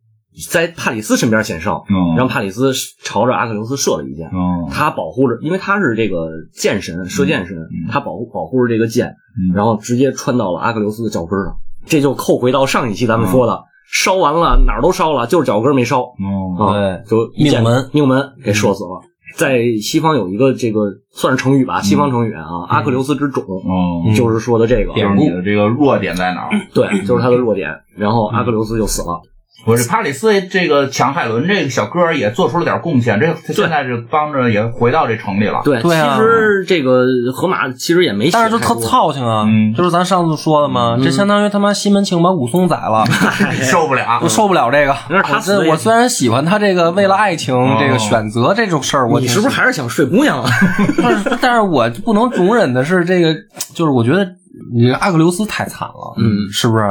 [0.49, 2.71] 在帕里斯身边显圣，嗯让帕里斯
[3.03, 4.27] 朝着阿克琉斯射了一箭。
[4.27, 11.55] 嗯他保护着，因为他是这个箭神、射箭神，嗯他保护保护着这个箭，嗯然后直接穿到了阿克琉斯的脚跟上。
[11.85, 19.01] 这就扣回到上一期咱们说的，嗯烧完了哪儿都烧了，就是脚跟没烧哦啊，对就命门命门给射死了。
[19.37, 26.49] 在西方有一个这个算是成语吧，西方成语啊，阿克琉斯之种，哦，就是说的这个，就是你的这个弱点在哪儿？
[26.73, 27.69] 对，就是他的弱点。
[27.95, 29.21] 然后阿克琉斯就死了。
[29.65, 35.61] 我这帕里斯这个抢海伦这个小哥儿也做出了点贡献，这他现在是帮着也回到这城里了。
[35.63, 43.05] 对，对啊其实这个河马其实也没但是就特操心啊嗯，就是咱上次说的嘛，嗯这相当于他妈西门庆把武松宰了，
[43.63, 44.27] 受不了我。
[44.27, 44.93] 受不了这个。
[45.23, 50.49] 他我虽然喜欢他这个为了爱情哦这个选择这种事儿，我你是不是还是想睡姑娘啊？
[51.01, 53.33] 但是但是我不能容忍的是这个，
[53.73, 54.27] 就是我觉得
[54.73, 56.83] 你阿克琉斯太惨了，嗯是不是？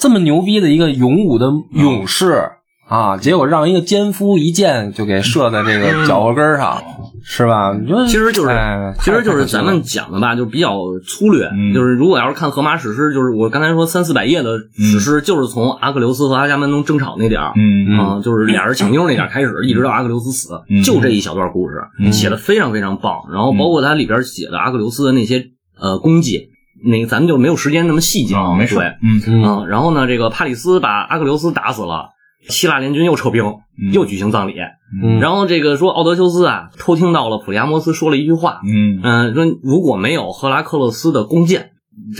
[0.00, 2.50] 这么牛逼的一个勇武的勇士
[2.88, 6.82] 啊，结果让一个奸夫一箭就给射在这个脚后跟儿上，
[7.22, 7.72] 是吧？
[7.80, 11.48] 你说其实就是哎其实就是咱们讲的吧，就比较粗略。
[11.52, 17.52] 嗯就是如果要是看荷马史诗，就是我刚才说三四百页的史诗，就是从阿克琉斯和阿伽门农争吵那点儿。
[17.54, 23.14] 嗯啊、就是俩人抢妞那点儿开始，一直到阿克琉斯死，嗯就这一小段故事，嗯写的非常非常棒。
[23.30, 25.44] 然后包括它里边写的阿克琉斯的那些
[25.78, 26.49] 呃功绩，
[26.84, 28.52] 那个咱们就没有时间那么细讲。
[28.52, 28.84] 啊，没事对，。
[29.02, 32.10] 嗯嗯嗯，然后呢，这个帕里斯把阿克琉斯打死了，
[32.48, 34.54] 希腊联军又撤兵，嗯又举行葬礼。
[35.02, 41.70] 嗯然后这个说奥德修斯啊，偷听到了普利阿摩斯说了一句话，嗯嗯、说如果没有赫拉克勒斯的弓箭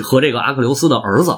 [0.05, 1.37] 和这个阿克琉斯的儿子，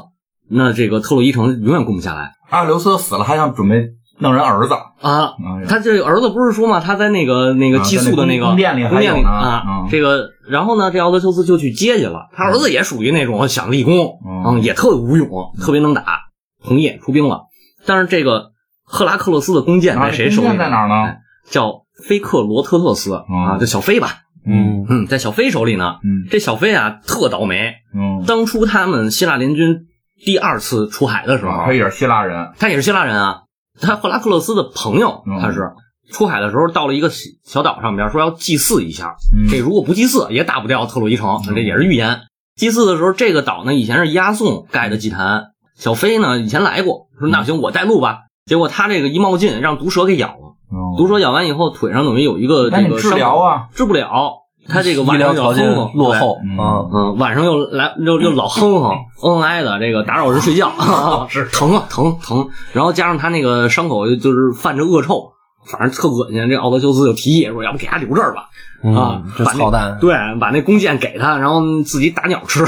[0.51, 3.89] 那这个特洛伊城永远攻不下来阿克琉斯死了，还想准备
[4.23, 4.75] 弄人儿子。
[5.01, 5.35] 啊。
[5.39, 12.29] 嗯他这儿子不是说嘛，他在那个那个啊寄宿的那个宫殿里宫殿里啊嗯，这个然后呢，这奥德修斯就去接去了。
[12.35, 15.29] 他儿子也属于那种想立功，嗯嗯，也特武勇，
[15.61, 16.21] 特别能打，
[16.65, 17.43] 同意出兵了。
[17.87, 18.53] 但是这个
[18.85, 20.49] 赫拉克勒斯的弓箭啊在谁手里？
[20.49, 21.19] 弓箭在哪儿呢哎
[21.51, 24.19] 叫菲克罗特特斯啊，就小飞吧。
[24.45, 25.97] 嗯嗯，在小飞手里呢。
[26.05, 27.75] 嗯这小飞啊，特倒霉。
[27.95, 29.87] 嗯，当初他们希腊联军
[30.25, 32.51] 第二次出海的时候，他也是希腊人。
[32.59, 33.43] 他也是希腊人啊，
[33.81, 35.73] 他赫拉克勒斯的朋友，嗯他是
[36.11, 39.17] 出海的时候到了一个小小岛上边，说要祭祀一下。
[39.35, 42.21] 嗯这如果不祭祀，也打不掉特洛伊城，这也是预言。
[42.55, 48.19] 祭祀的时候，这个岛呢以前是押送盖的祭坛，小飞呢以前来过，说那行我带路吧。
[48.45, 50.57] 结果他这个一冒进，让毒蛇给咬了。
[50.71, 53.69] 嗯毒蛇咬完以后，腿上等于有一个这个治疗啊？
[53.75, 58.91] 治不了，他这个医晚上条件落后嗯啊，嗯，晚上又来又又老哼哼
[59.23, 60.73] 恩恩哀的，这个打扰人睡觉，
[61.29, 65.33] 是疼啊疼疼，然后加上他那个伤口就是泛着恶臭，
[65.67, 66.49] 反正特恶心。
[66.49, 68.49] 这奥德修斯就提议说，要不给他留这儿吧，
[68.97, 72.65] 啊把那操蛋，对，把那弓箭给他，然后自己打鸟吃。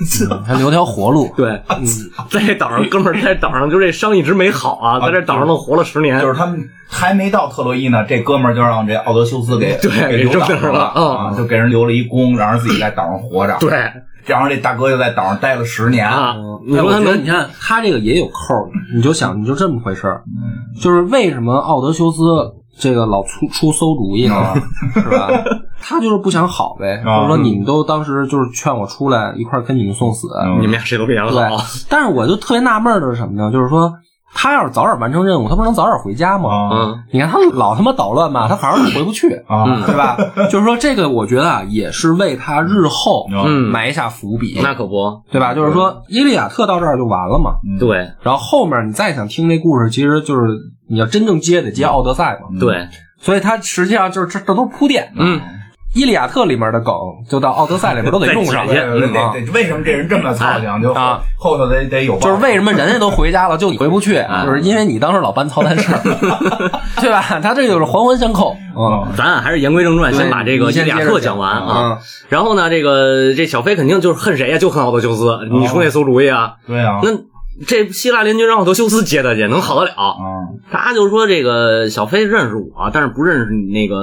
[0.30, 1.60] 嗯还留条活路， 对，
[2.30, 6.58] 在这岛上，哥们儿在岛上就这伤一直没好啊，在这岛上都活了十年，就是他们
[6.88, 13.70] 还没到特洛伊呢，这哥们儿就让这奥德修斯给 对给留岛上了啊，就给人留了一功，让人自己在岛上活着。，对
[14.26, 16.08] 然后这大哥就在岛上待了十年。
[16.08, 16.34] 啊，
[16.66, 22.20] 你哎说他能你看他这个也有扣儿，你就想你就这么回事儿，嗯就是为什么奥德修斯
[22.78, 24.54] 这个老出出馊主意呢，
[24.94, 25.28] 是吧？
[25.80, 27.16] 他就是不想好呗，啊。
[27.16, 30.56] 或者说你们都当时就是劝我出来一块儿跟你们送死，嗯。
[30.56, 31.56] 你们俩谁都别想对好，。
[31.88, 33.50] 但是我就特别纳闷儿的是什么呢？
[33.50, 33.92] 就是说
[34.32, 37.02] 他要是早点完成任务，他不能早点回家吗？
[37.12, 39.64] 你看他老他妈捣乱吧，他反而回不去，啊。
[39.66, 39.82] 嗯。
[39.86, 40.16] 对吧？
[40.50, 43.70] 就是说这个，我觉得啊，也是为他日后嗯。
[43.70, 45.54] 埋下伏笔，那可不，对吧？
[45.54, 47.78] 就是说伊利亚特到这儿就完了嘛，嗯。
[47.78, 47.96] 对。
[48.22, 50.46] 然后后面你再想听这故事，其实就是
[50.88, 52.88] 你要真正接得接奥德赛嘛，对，
[53.18, 55.12] 所以他实际上就是这这都是铺垫。
[55.16, 55.40] 嗯，
[55.94, 56.94] 伊利亚特里面的梗，
[57.28, 60.68] 就到奥德赛里面都得用上，再解对对啊对，为什么这人这么操心？
[60.82, 66.00] 就啊后头得得有报，就是为什么人家都回家了，就你回不去，就是因为你当时老办操蛋事儿，
[67.00, 67.22] 对吧？
[67.42, 69.08] 他这就是环环相扣，嗯。
[69.16, 71.98] 咱还是言归正传，先把这个伊利亚特讲完啊嗯。
[72.28, 74.58] 然后呢，这个这小飞肯定就是恨谁呀？
[74.58, 75.38] 就恨奥德修斯。
[75.50, 76.54] 你出那馊主意啊？
[76.66, 77.10] 对啊，那
[77.66, 79.92] 这希腊联军让奥德修斯接他去，能好得了？
[79.92, 80.14] 啊
[80.70, 83.96] 他就说这个小飞认识我，但是不认识你那个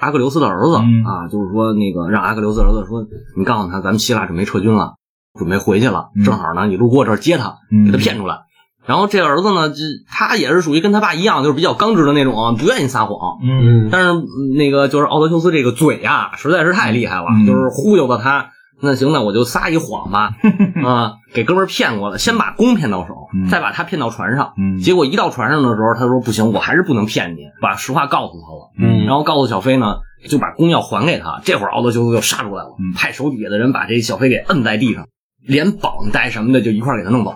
[0.00, 1.28] 阿克琉斯的儿子、嗯啊。
[1.28, 4.94] 就是说那个让阿克琉斯儿子说，你告诉他咱们希腊准备撤军了，
[5.38, 8.40] 准备回去了，嗯正好呢你路过这儿接他，嗯给他骗出来。
[8.86, 9.76] 然后这儿子呢，这
[10.08, 13.38] 他也是属于跟他爸一样，就是比较刚直的那种啊，不愿意撒谎。
[13.42, 18.50] 嗯嗯，但是嗯那个就是奥德修斯这个嘴呀、实在是太厉害了，嗯就是忽悠的他。
[18.82, 20.30] 那行，那我就撒一谎吧，
[20.84, 24.52] 啊，给哥们儿骗过了，先把弓骗到手，嗯再把他骗到船上。
[24.56, 28.72] 嗯结果一到船上的时候，他说不行，我还是不能骗你，把实话告诉他了。
[28.78, 29.96] 嗯然后告诉小飞呢，
[30.28, 31.40] 就把弓要还给他。
[31.44, 35.06] 这会儿奥德修斯就杀出来了，嗯派手底下的人把这小飞给摁在地上，
[35.46, 37.30] 连绑带什么的就一块儿给他弄走。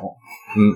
[0.57, 0.72] 嗯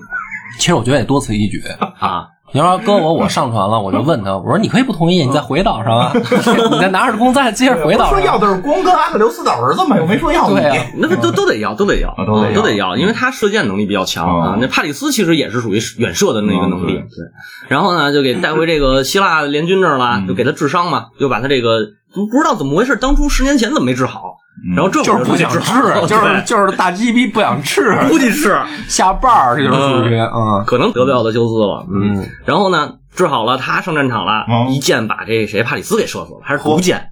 [0.59, 1.61] 其实我觉得也多此一举。
[1.99, 6.11] 啊， 你要说哥我，我上船了，我就问他，我说你可以不同意，你再回岛上啊，
[6.71, 8.37] 你再拿着弓再接着回岛说要。
[8.39, 10.55] 的是光跟阿克琉斯的儿子嘛，又没说要你。
[10.55, 14.57] 对啊那不都都得要，都得要，啊都得要都得要，因为他射箭能力比较强啊啊。
[14.59, 17.25] 那帕里斯其实也是属于远射的那个能力，啊对。
[17.67, 21.79] 然后呢，就给带回这个希腊联军这儿了，嗯就给他治伤嘛，就把他这个
[22.13, 25.59] 不知道怎么回事，当初十年前怎么没治好，嗯然后这就是不想治
[26.07, 32.27] 就是就是大鸡逼不想吃， 估计是 下绊儿，这就是属于嗯可能得不了的休斯了，嗯。
[32.45, 37.09] 然后呢，治好了，他上战场了，嗯一箭把这谁帕里斯给射死了，还是毒箭，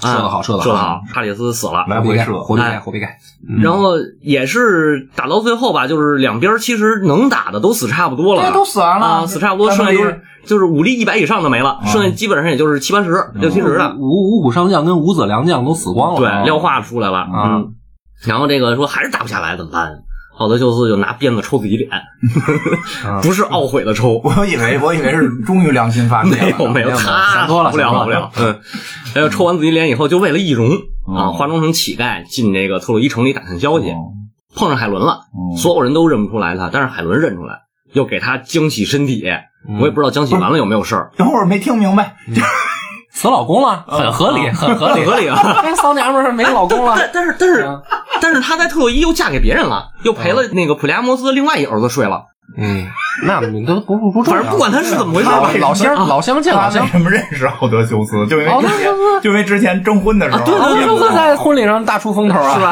[0.00, 1.84] 射得好射得好射得好，帕里斯死了。
[1.88, 3.18] 来回射，活必盖，哎活必盖。
[3.60, 13.94] 然后也是打到最后吧，就是两边其实能打的都死差不多了，这都死完了啊，死差不多，剩下都是就是武力一百以上的没了，剩下基本上也就是七八十、六七十的。
[13.96, 16.20] 五五虎上将跟五子良将都死光了。
[16.20, 17.74] 对，廖化出来了，啊嗯，
[18.26, 19.92] 然后这个说还是打不下来怎么办？
[20.38, 21.90] 奥德修斯就拿鞭子抽自己脸，
[23.04, 23.20] 啊。
[23.22, 28.60] 不是懊悔的抽，我以为我以为是终于良心发现，没有没有，他想多了好不了不了，嗯，
[29.14, 30.70] 然后抽完自己脸以后，就为了易容
[31.06, 34.14] 啊，哦化妆成乞丐进这个特洛伊城里打探消息，哦。
[34.56, 35.56] 碰上海伦了，哦。
[35.58, 37.60] 所有人都认不出来他，但是海伦认出来，
[37.92, 39.24] 又给他浆洗身体，
[39.80, 42.16] 我也不知道浆洗完了有没有事儿，等会儿没听明白，
[43.18, 45.36] 死老公了，很合理，很合理，很合理啊。
[45.64, 46.94] 那骚娘们儿没老公了。
[46.96, 47.82] 但但是但是啊
[48.20, 52.26] 但是她在特洛伊又嫁给别人了，又陪了那个普利阿摩斯的另外一儿子睡了。
[52.56, 52.86] 嗯，
[53.26, 56.78] 那你都不不不重要，反正不管他是怎么回事吧，老老乡老乡见老乡。
[56.78, 58.26] 他为什么认识奥德修斯？
[58.26, 62.68] 就因为奥德之前修斯就因为之前征婚的时候，对对对奥德修斯在婚礼上大出风头啊，是吧？？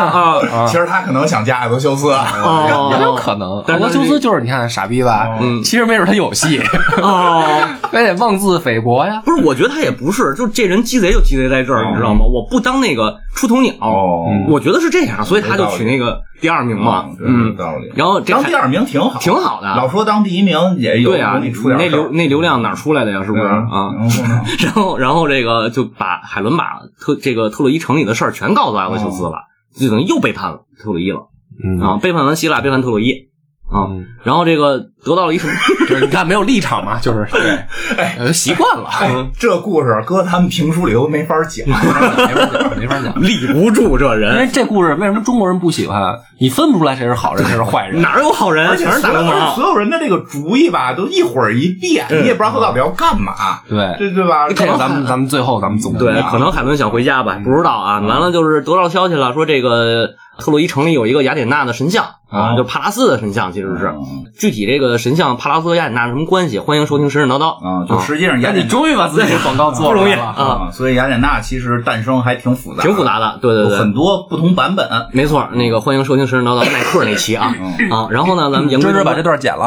[0.58, 3.62] 啊，其实他可能想嫁奥德修斯，哦也有可能。
[3.66, 6.60] 但是奥德修斯就是你看傻逼吧，嗯其实没准他有戏，
[7.02, 7.44] 哦，
[7.92, 9.22] 非得妄自菲薄呀。
[9.24, 12.24] 不是，我觉得他也不是，就这人鸡贼就鸡贼在这儿，哦你知道吗？
[12.24, 17.92] 我不当那个出头鸟，哦我觉得是这样，所以他就取那个第二名嘛，嗯道理。
[17.94, 23.24] 然后这当第二名挺好，挺好的，老说当第一名也有对啊，容易出点儿那流那流量哪儿出来的呀？
[23.24, 23.44] 是不是？
[23.44, 23.94] 啊？
[23.96, 24.08] 然后？
[24.62, 31.28] 然后，然后这个就把海伦把特这个特洛伊城里的事儿全告诉阿克修斯了，就等于又背叛了特洛伊了。
[31.64, 31.80] 嗯。
[31.80, 33.28] 啊，背叛完希腊，背叛特洛伊。
[33.70, 34.06] 啊，嗯。
[34.22, 35.52] 然后这个得到了一什么？
[35.88, 41.66] 就是你看没有立场嘛，就是对，哎习惯了，哎，这故事搁咱们评书里头没法讲。
[41.68, 42.16] 没法
[42.52, 43.22] 讲，没法讲。
[43.22, 46.18] 立不住这人因为，这故事为什么中国人不喜欢？
[46.38, 48.02] 你分不出来谁是好人谁是坏人。
[48.02, 49.54] 哪有好人，而且全是大流所有氓。
[49.54, 54.48] 所有人的这个主意吧，都一会儿一变，嗯你也不知道他到底要干嘛，对，对对吧？
[54.48, 55.98] 这个咱们咱们最后咱们总结
[56.30, 58.00] 可能海伦想回家吧，不知道啊。
[58.00, 66.60] 完了就是得到消息了，说这个特洛伊城里有一个雅典娜的神像啊，哦就帕拉斯的神像，其实是嗯具体这个神像帕拉斯和雅典娜什么关系？
[66.60, 73.96] 欢迎收听神神叨叨啊，就实际上雅典终于把自己的广告做出来了不容啊，所以雅典娜其实诞生还挺复杂，挺复杂的，对对对很。
[73.96, 74.86] 多不同版本。
[75.12, 79.64] 没错，那个欢迎收听神神叨叨耐克那期啊嗯啊，然后呢，咱们言归正传芝芝把这段剪了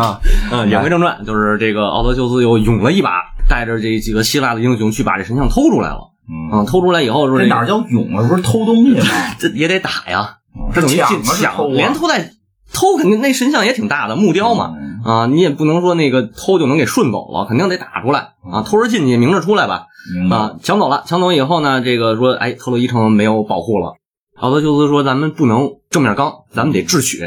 [0.00, 0.20] 啊！
[0.50, 3.10] 嗯，言归正传，就是这个奥德修斯又勇了一把，
[3.50, 5.98] 带着这几个希腊的英雄去把这神像偷出来了。
[6.26, 8.26] 嗯，啊，偷出来以后说这这哪儿叫勇啊？
[8.26, 9.04] 不是偷东西吗？
[9.38, 10.36] 这也得打呀，
[10.72, 12.30] 这这等于抢进抢啊是偷啊连偷带
[12.72, 14.74] 偷，肯定那神像也挺大的木雕嘛。
[14.76, 19.86] 嗯啊，你也不能说那个偷就能给顺走了，肯定得打出来啊，偷着进去，明着出来吧。
[20.30, 23.96] 啊，抢走了，抢走以后呢，这个说，哎，特洛伊城没有保护了。
[24.38, 27.18] 奥德修斯说，咱们不能正面刚，咱们得智取。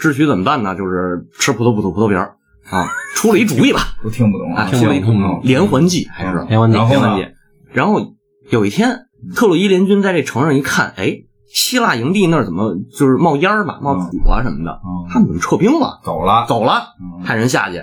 [0.00, 0.76] 智取怎么办呢？
[0.76, 2.36] 就是吃葡萄不吐葡萄皮儿
[2.70, 7.26] 啊， 出了一主意吧，都听不懂啊，听不懂连环计，还是连环计连环计。
[7.72, 8.14] 然后
[8.50, 11.22] 有一天，特洛伊联军在这城上一看，哎，
[11.54, 16.00] 希腊营地那儿怎么就是冒烟儿吧，冒土啊什么的，嗯他们怎么撤兵了？
[16.04, 17.80] 走了，走了，嗯派人下去。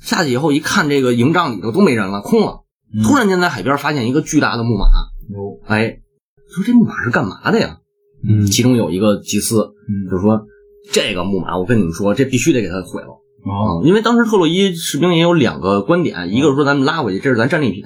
[0.00, 2.64] 下去以后一看，这个营帐里头都没人了，空了。
[2.92, 4.86] 嗯突然间在海边发现一个巨大的木马，
[5.30, 6.00] 哟哎，
[6.52, 7.78] 说这木马是干嘛的呀？
[8.28, 10.42] 嗯其中有一个祭司嗯就说，
[10.92, 13.08] 这个木马我跟你们说，这必须得给它毁了
[13.44, 13.86] 哦啊！
[13.86, 17.84] 因为当时特洛伊士兵也有两个观点，一个是说咱们拉回去，这是咱战利品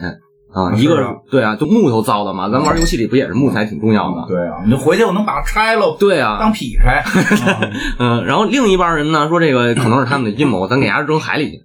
[0.56, 4.26] 啊，啊一个对啊，就木头造的嘛，咱玩游戏里不也是木材挺重要的？
[4.28, 7.04] 对啊，你就回去我能把它拆了，对啊，当劈柴。
[7.04, 7.60] 啊
[8.00, 11.58] 嗯，然后另一帮人呢说这个 可能是他们的阴谋，咱给伢扔海里去。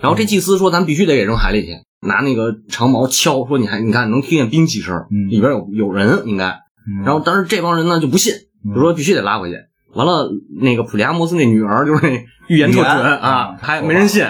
[0.00, 1.72] 然后这祭司说咱必须得给扔海里去，
[2.06, 6.48] 拿那个长矛敲，说你还你看能听见兵器声，嗯里边有有人应该。
[6.86, 8.34] 嗯然后当时这帮人呢就不信，
[8.74, 9.56] 就说必须得拉回去。
[9.94, 10.28] 完了，
[10.60, 12.88] 那个普利阿摩斯那女儿就是那预言特准
[13.20, 14.24] 啊，还没人信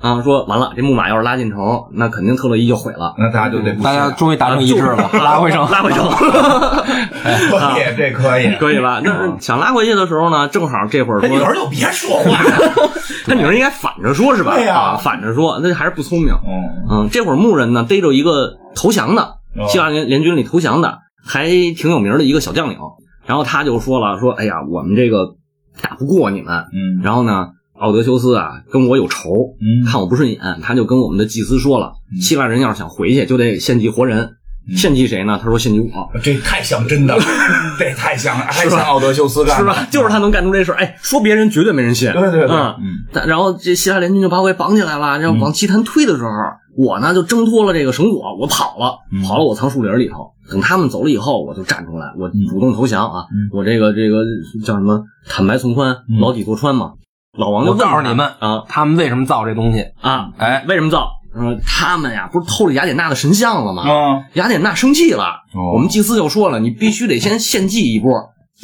[0.00, 3.14] 啊，说完了这木马要是拉进城，那肯定特洛伊就毁了。
[3.18, 8.54] 那大家就得不大家终于达成一致了，拉回城，拉回城， 可以，这可以。
[8.56, 9.00] 可以吧？
[9.04, 12.38] 那想拉回去的时候呢，正好这会儿说他女儿就别说话。
[13.26, 14.54] 他女儿应该反着说，是吧？
[14.54, 16.32] 对呀啊，反着说，那还是不聪明。
[16.32, 19.22] 嗯，嗯，这会儿牧人呢逮着一个投降的，
[19.56, 22.78] 哦希腊联联军里投降的，还挺有名的一个小将领。
[23.26, 25.34] 然后他就说了，说，哎呀，我们这个
[25.82, 26.64] 打不过你们。
[26.72, 27.48] 嗯然后呢，
[27.80, 34.36] 奥德修斯啊跟我有仇，嗯看我不顺眼，他就跟我们的祭司说了，希腊人要是想回去，就得献祭活人。
[34.76, 35.40] 献祭谁呢？
[35.42, 36.20] 他说献祭我。
[36.22, 37.22] 这太像真的了，
[37.78, 39.88] 这太像了，还像奥德修斯干的是吧？
[39.90, 40.76] 就是他能干出这事儿。
[40.76, 42.12] 哎，说别人绝对没人信。
[42.12, 46.30] 对对对嗯嗯然后这希腊联军就把我给绑起来了，然后往祭坛推的时候，
[46.76, 50.30] 我呢就挣脱了这个绳索，我跑了，嗯跑了，我藏树林里头。
[50.50, 53.24] 等他们走了以后，我就站出来，我主动投降啊！
[53.32, 54.18] 嗯我这个这个
[54.64, 55.02] 叫什么？
[55.26, 56.92] 坦白从宽，嗯牢底坐穿嘛。
[57.36, 58.64] 老王就问他告诉你们啊。
[58.68, 59.86] 他们为什么造这东西？
[60.00, 61.10] 啊，哎，为什么造？
[61.34, 63.82] 呃，他们呀，不是偷了雅典娜的神像了吗？
[63.82, 65.74] 啊，雅典娜生气了，哦。
[65.74, 68.12] 我们祭司就说了，你必须得先献祭一波，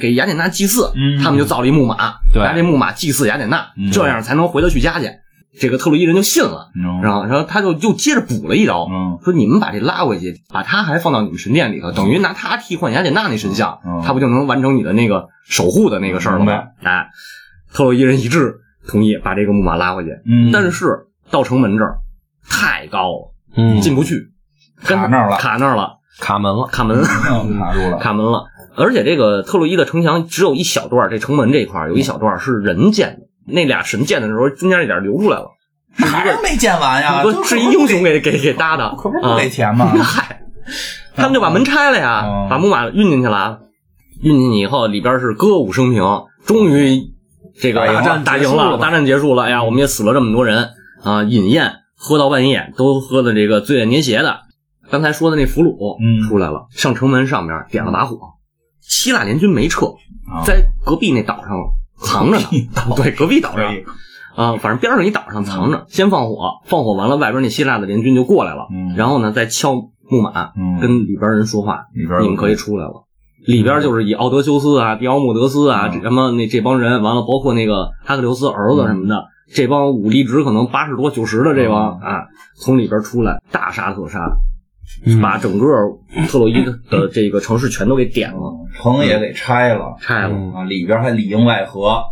[0.01, 0.93] 给雅典娜祭祀。
[0.97, 1.23] 嗯。
[1.23, 2.43] 他们就造了一木马，对。
[2.43, 3.91] 拿这木马祭祀雅典娜，嗯。
[3.93, 5.11] 这样才能回得去家去。
[5.59, 16.53] 这个特洛伊人就信了，嗯然后然后他就又接着补了一刀，嗯说你们把这拉回去，把他还放到你们神殿里头，等于拿他替换雅典娜那神像，嗯他不就能完成你的那个守护的那个事儿了吗？
[16.83, 17.07] 哎，
[17.77, 18.55] 特洛伊人一致
[18.89, 20.51] 同意把这个木马拉回去，嗯。
[20.51, 20.87] 但是
[21.31, 21.99] 到城门这儿
[22.49, 24.31] 太高了，嗯，进不去，
[24.83, 25.37] 卡那儿了。
[25.37, 26.97] 卡那儿了，卡门了，卡门。
[26.99, 28.47] 嗯卡住了，卡门了。
[28.77, 35.51] 而且这个特洛伊的城墙只有一小段，这城门这一块儿有一小段是人建的，那俩神建的时候中间一点流出来了，
[35.99, 39.87] 还是没建完呀，不就是一英雄给给给搭的，可不是不啊给钱吗？
[40.03, 40.41] 嗨，
[41.15, 43.61] 他们就把门拆了呀哦，把木马运进去了，
[44.23, 46.03] 运进去以后里边是歌舞升平，
[46.47, 47.15] 终于
[47.61, 49.45] 这个大战打赢了，大战结束了。
[49.45, 50.71] 哎呀，我们也死了这么多人
[51.03, 54.41] 啊，饮宴喝到半夜，都喝的这个醉眼捏斜的。
[54.91, 58.19] 刚才说的那俘虏嗯出来了，上城门上面点了把火，
[58.81, 59.87] 希腊联军没撤，
[60.31, 61.57] 啊在隔壁那岛上
[61.99, 62.47] 藏着呢。
[62.97, 63.75] 对，隔壁岛上
[64.37, 73.06] 啊，反正边上一岛上藏着，先放火，放火完了，外边那希腊的联军就过来了，嗯然后呢再敲木马，嗯跟里边人说话，里边有你们可以出来了。
[73.47, 84.19] 里边就是以奥德修斯啊、迪奥穆德斯啊，什么那这帮人，完了包括那个哈克琉斯儿子什么的，这帮武力值可能八十多、九十的这帮、嗯啊，从里边出来，大杀特杀，
[85.07, 85.67] 嗯把整个
[86.29, 90.35] 特洛伊 的这个城市全都给点了，城也给拆了拆了。
[90.35, 92.03] 嗯啊，里边还里应外合，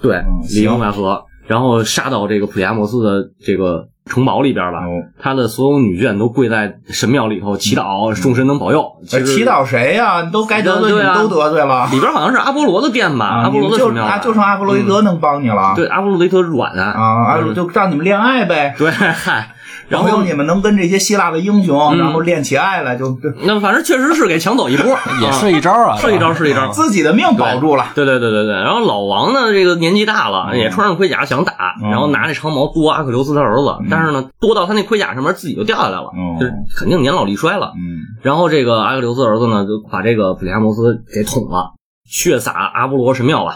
[0.00, 4.90] 对嗯，里应外合，然后杀到这个普利亚摩斯的这个城堡里边吧，哦
[5.20, 8.84] 他的所有女眷都跪在神庙里头祈祷，众神能保佑。
[9.06, 10.22] 祈祷谁呀？
[10.22, 11.86] 你都该得罪，对啊你都得罪了。
[11.92, 15.74] 里边好像是阿波罗的殿吧，啊，阿波罗的你就神庙，啊，就剩阿波罗伊德能帮你了。
[15.76, 16.94] 对阿波罗雷德软啊，
[17.26, 18.74] 啊，就让你们恋爱呗。
[18.78, 19.50] 对，嗨，
[19.88, 21.98] 然后你们能跟这些希腊的英雄，嗯。
[21.98, 24.86] 然后练起爱来，就就 那反正确实是给抢走一波，
[25.20, 26.68] 也啊是一招啊，是一招是一招。
[26.72, 27.86] 自己的命保住了。
[27.94, 30.58] 对对对对对，然后老王呢，这个年纪大了，嗯。
[30.58, 31.90] 也穿上盔甲想打，嗯。
[31.90, 36.38] 然后拿那长矛剁阿克琉斯他儿子，但是呢，剁到他那盔甲上面自己就掉下来了，嗯。
[36.38, 37.72] 就是肯定年老力衰了。
[37.76, 38.00] 嗯。
[38.22, 41.72] 然后这个阿克琉斯儿子呢，就把这个普利阿摩斯给捅了，
[42.06, 43.54] 血洒阿波罗神庙了，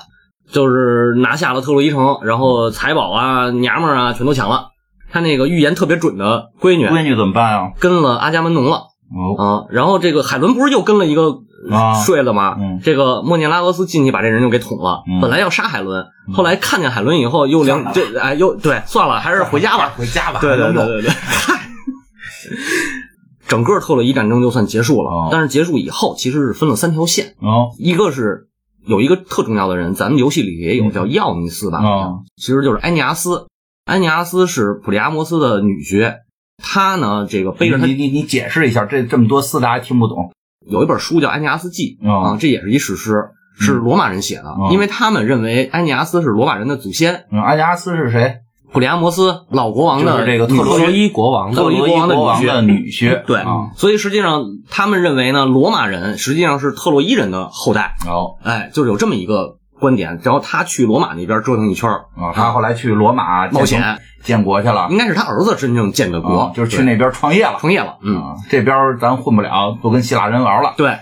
[0.50, 4.71] 就是拿下了特洛伊城，然后财宝啊、娘们儿啊全都抢了。
[5.12, 6.88] 他那个预言特别准的闺女。
[6.88, 7.72] 闺女怎么办啊？
[7.78, 8.88] 跟了阿伽门农了。
[9.14, 11.40] 哦，啊，然后这个海伦不是又跟了一个
[11.70, 12.02] 啊。
[12.02, 12.56] 睡了吗？
[12.58, 12.80] 嗯。
[12.82, 15.20] 这个莫涅拉俄斯进去把这人就给捅了，嗯。
[15.20, 19.92] 本来要杀海伦，后来看见海伦以后又两这哎又对算了，还是回家吧。
[19.98, 20.40] 回家吧。
[20.40, 21.60] 对对对对对，嗨，
[23.46, 25.10] 整个特洛伊战争就算结束了。
[25.10, 25.28] 哦。
[25.30, 27.68] 但是结束以后，其实是分了三条线，哦。
[27.78, 28.48] 一个是
[28.86, 32.20] 有一个特重要的人，咱们游戏里也有叫耀尼斯吧，哦。
[32.36, 33.46] 其实就是埃尼阿斯。
[33.86, 36.14] 埃尼阿斯是普利阿摩斯的女婿，
[36.62, 40.32] 他呢这个背着他你你你解释一下，这这么多四大家听不懂。
[40.70, 43.24] 有一本书叫《安尼阿斯记》哦啊，这也是一史诗，
[43.58, 48.36] 是罗马人写的，哦因为他们认为安尼阿斯是罗马人的祖先，安尼，阿斯是谁？
[48.72, 53.22] 普利阿摩斯老国王的这个特特洛洛伊国王的特洛伊国王的女婿。
[53.26, 60.20] 对啊，所以实际上他们认为呢，罗马人实际上是特洛伊人的后代，哦哎，就是有这么一个观点。
[60.22, 67.56] 然后他去罗马那边折腾一圈儿啊，他后来去罗马冒险，建国去了，应该是他儿子真正建的国，啊就是去那边创业了。
[67.58, 67.98] 创业了。
[68.02, 70.96] 嗯，啊，这边咱混不了，都跟希腊人玩了，对，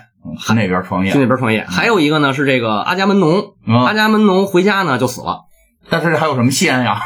[0.49, 1.18] 那边创业去。
[1.18, 1.64] 那边创业。
[1.68, 5.43] 还有一个呢是这个阿伽门农，阿嗯，伽门农回家呢就死了。
[5.91, 7.01] 但是还有什么线呀？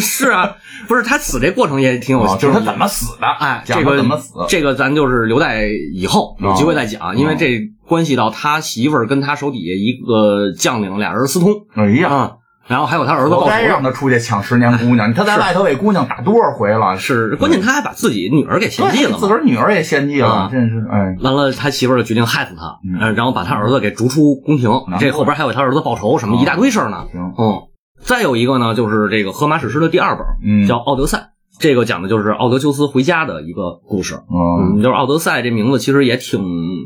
[0.00, 0.56] 是啊，
[0.86, 3.26] 不是他死这过程也挺有，意思，就是他怎么死的？
[3.26, 4.32] 哎，讲这个怎么死？
[4.48, 12.32] 这个咱就是留在以后有机会再讲，因为这关系到他媳妇儿跟他手底下一个将领俩人私通哎呀，啊，
[12.68, 13.82] 然后还有他儿子报仇该让。
[13.82, 16.96] 他出去抢十年姑娘，他在外头给姑娘打多少回了？
[16.96, 19.18] 是，关键他还把自己女儿给献祭了。
[19.18, 21.16] 自个儿女儿也献祭了啊，真是哎。
[21.22, 22.78] 完了，他媳妇儿就决定害死他，
[23.14, 24.70] 然后把他儿子给逐出宫廷。
[24.98, 27.04] 这后边还有他儿子报仇，什么一大堆事儿呢。
[27.12, 27.60] 行，嗯，
[28.00, 31.18] 再有一个呢，就是这个荷马史诗的第二本，嗯，叫《奥德赛》。
[31.60, 34.16] 这个讲的就是奥德修斯回家的一个故事。
[34.16, 34.76] 嗯。
[34.78, 36.40] 嗯，就是奥德赛这名字其实也挺，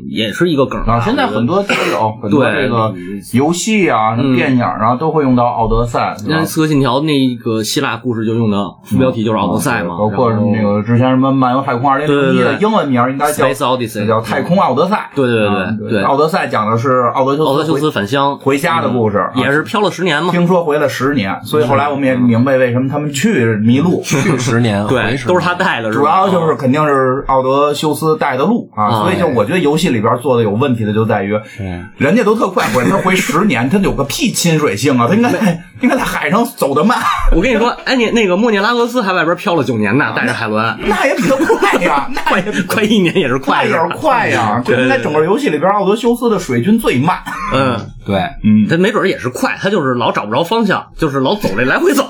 [0.09, 2.93] 也是一个梗啊，现在很多都有很多对这个
[3.33, 4.35] 游戏啊、嗯。
[4.35, 15.09] 电影啊，都会用到《奥德赛》，那《刺客信条》那个希腊故事就用的副标题就是奥德赛嘛，包括那个之前什么《漫游太空二零零一》的英文名应该叫 Odyssey 叫《太空奥德赛》。
[15.15, 15.89] 对对对啊对。
[15.91, 18.37] 对奥德赛讲的是奥德修斯奥德修斯返乡。
[18.37, 20.31] 回家的故事也是漂了十年嘛。
[20.31, 24.01] 听说回了十年，所以后来我们也明白为什么他们去迷路。
[24.03, 26.03] 去十年，对都是他带的，是吧？
[26.03, 35.29] 主要就是肯定是奥德修斯带的路啊，啊所以就我觉得游戏里边做的有问题的就在于，嗯人家都特快活，他回十年，他有个屁亲水性啊，他应该
[35.81, 36.97] 应该在海上走得慢，
[37.35, 47.17] 我跟你说，哎，你那个莫涅拉俄斯还外边漂了九年呢，带着海伦，那也比他快呀， 那也快一年也是快也快是快呀，对应该整个游戏里边奥德修斯的水军最慢，
[47.53, 52.03] 嗯，对，嗯，他没准也是快，他就是老找不着方向，就是老走这来回走。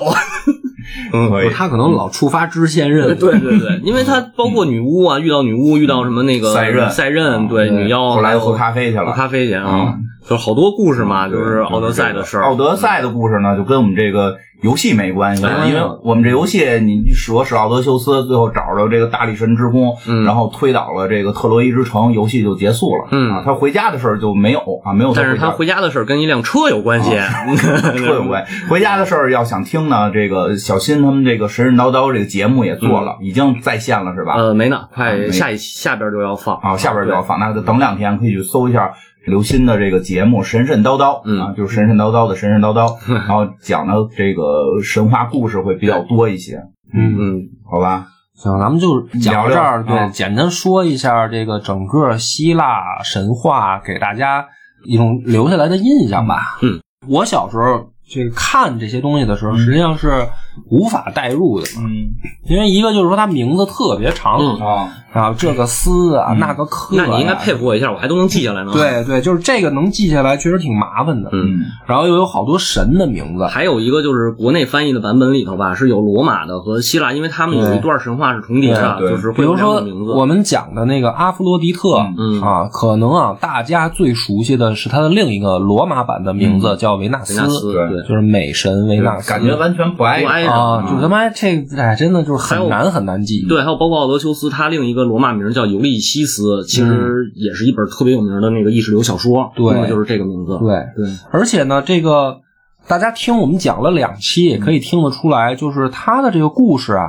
[1.12, 12.44] 嗯，他可能老触发支线任务，对对对，因为他包括女巫啊，遇到女巫，遇到什么那个赛任赛任，对女妖，后来喝咖啡去了，喝咖啡去啊嗯，就是好多故事嘛，就是奥德赛的事儿。
[12.44, 15.68] 奥德赛的故事呢，就跟我们这个游戏没关系，哎。
[15.68, 20.24] 因为我们这游戏你使我使奥德修斯，最后找着这个大力神之弓，嗯。
[20.24, 23.08] 然后推倒了这个特洛伊之城，游戏就结束了。
[23.10, 23.30] 嗯。
[23.32, 27.54] 啊，他回家的事儿就没有啊，没有但是他回回家的事儿跟一辆车有关系，家
[27.96, 28.46] 车有关。
[28.70, 34.34] 回家的事儿要想听呢，这个小新他们这个神神叨叨这个节目也做了，已经在线了是吧？
[34.36, 36.56] 呃，没呢，啊快下一下边就要放。
[36.58, 38.92] 啊，下边就要放，那就等两天可以去搜一下
[39.26, 41.40] 刘鑫的这个节目《神神叨叨》嗯。
[41.40, 46.56] 啊，就是神神叨叨的神神叨叨， 然后讲的这个神话故事会比较多一些，
[46.94, 48.06] 嗯，嗯，好吧？
[48.36, 49.96] 行，咱们就讲到这儿，聊聊。
[50.02, 50.06] 啊。
[50.06, 54.46] 对，简单说一下这个整个希腊神话给大家
[54.84, 56.40] 一种留下来的印象吧。
[56.62, 60.26] 嗯，我小时候这个看这些东西的时候，实际上是
[60.70, 61.66] 无法代入的。
[61.80, 62.14] 嘛，嗯。
[62.48, 64.60] 因为一个就是说它名字特别长嗯。
[64.60, 66.38] 啊，啊，这个斯啊，嗯。
[66.38, 71.30] 那个克，那你应该佩服我一下，我还都能记下来呢。，对对，就是这个能记下来，确实挺麻烦的。
[71.32, 71.58] 嗯。
[71.86, 79.84] 然后又有好多神的名字，还有一个就是国内翻译的版本里头吧，是有罗马的和希腊，因为他们有一段神话是重叠的，就是会比如说。
[80.16, 82.40] 我们讲的那个阿弗罗狄特，嗯。
[82.40, 90.84] 啊，可能啊大家最熟悉的是他的另一个罗马版的名字叫维纳斯，维纳斯，对就是美神维纳斯，感觉完全不挨不挨着。
[90.88, 93.46] 就他妈这哎，真的就是很难很难记。
[93.48, 99.66] 对，还有包括奥德修斯，他另一个罗马名叫尤利西斯，其实也是一本特别有名的那个意识流小说，对。
[99.66, 100.58] 用的就是这个名字。
[100.58, 102.40] 对，对，而且呢，这个
[102.88, 107.08] 大家听我们讲了两期，也可以听得出来，就是他的这个故事啊，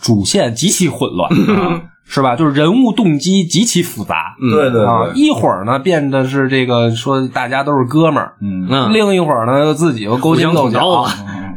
[0.00, 2.34] 主线极其混乱，啊 是吧？
[2.34, 4.34] 就是人物动机极其复杂。
[4.40, 11.08] 嗯对对啊，一会儿呢变得是这个说大家都是哥们儿，嗯嗯，另一会儿呢又自己又勾心斗角互相捅刀，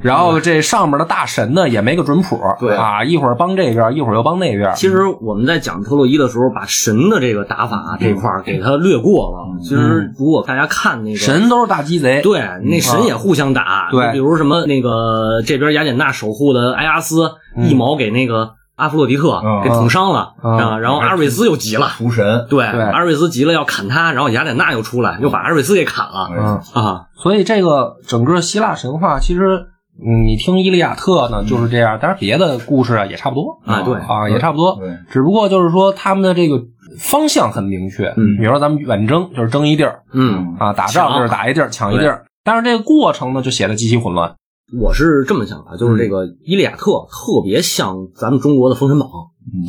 [0.01, 4.73] 然后这上面的大神呢也没个准谱，对啊，一会儿帮这边，一会儿又帮那边。
[4.75, 9.59] 其实我们在讲特洛伊的时候，把神的这个打法这块儿给他略过了。
[9.61, 13.89] 其实如果大家看那个神都是大鸡贼，对，那神也互相打。
[13.91, 21.87] 对就比如什么那个这边雅典娜守护的埃阿斯一矛给那个阿弗洛狄特嗯给捅伤了嗯啊，然后阿瑞斯又急了。
[21.97, 27.05] 厨神，对，对阿瑞斯急了要砍他，然后雅典娜又出来，又把阿瑞斯给砍了嗯，啊。
[27.15, 29.67] 所以这个整个希腊神话其实。
[30.03, 36.59] 嗯，你听《伊利亚特》呢，就是这样，当然别的故事啊也差不多啊对啊，也差不多，对，只不过就是说他们的这个
[36.97, 38.11] 方向很明确。
[38.17, 44.33] 嗯比如说咱们远征就是争一地儿嗯，啊，打仗就是打一地儿，抢一地儿，但是这个过程呢就显得极其混乱。
[44.79, 49.09] 我是这么想的，就是这个《伊利亚特》特别像咱们中国的《封神榜》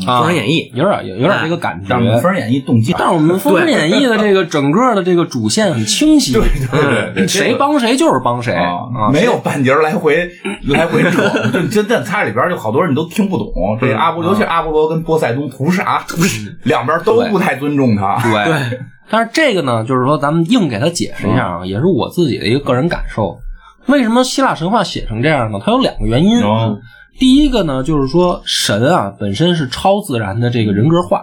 [0.11, 0.71] 《啊封神演义》。
[0.77, 8.57] 有点有有点这个感觉封神演义》动机，但是我们《封神演义》的这个整个的这个主线很清晰，对对对，谁帮谁就是帮谁
[9.13, 10.31] 没有半截来回
[10.69, 13.53] 来回扯， 就真的它里边就好多人你都听不懂。
[13.81, 16.05] 这阿波，尤其阿波罗跟波塞冬图啥，
[16.63, 18.21] 两边都不太尊重他。
[18.23, 18.79] 对。
[19.11, 23.39] 但是这个呢，就是说咱们硬给他解释一下啊，也是我自己的一个个人感受。
[23.87, 25.59] 为什么希腊神话写成这样呢？
[25.65, 26.41] 它有两个原因。
[26.43, 26.81] 嗯
[27.19, 31.23] 第一个呢，就是说神啊本身是超自然的这个人格化，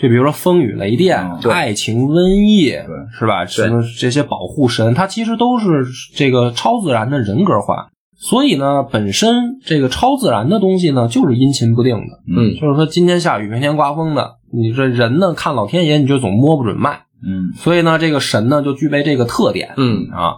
[0.00, 2.72] 就比如说风雨雷电、嗯爱情、瘟疫，
[3.18, 3.46] 是吧？
[3.46, 5.66] 什么这些保护神，它其实都是
[6.14, 7.88] 这个超自然的人格化。
[8.18, 12.20] 所以呢，本身这个超自然的东西呢，就是阴晴不定的。
[12.28, 14.32] 嗯就是说今天下雨，明天刮风的。
[14.52, 17.00] 你这人呢，看老天爷你就总摸不准脉。
[17.26, 19.70] 嗯所以呢，这个神呢就具备这个特点。
[19.78, 20.34] 嗯，啊，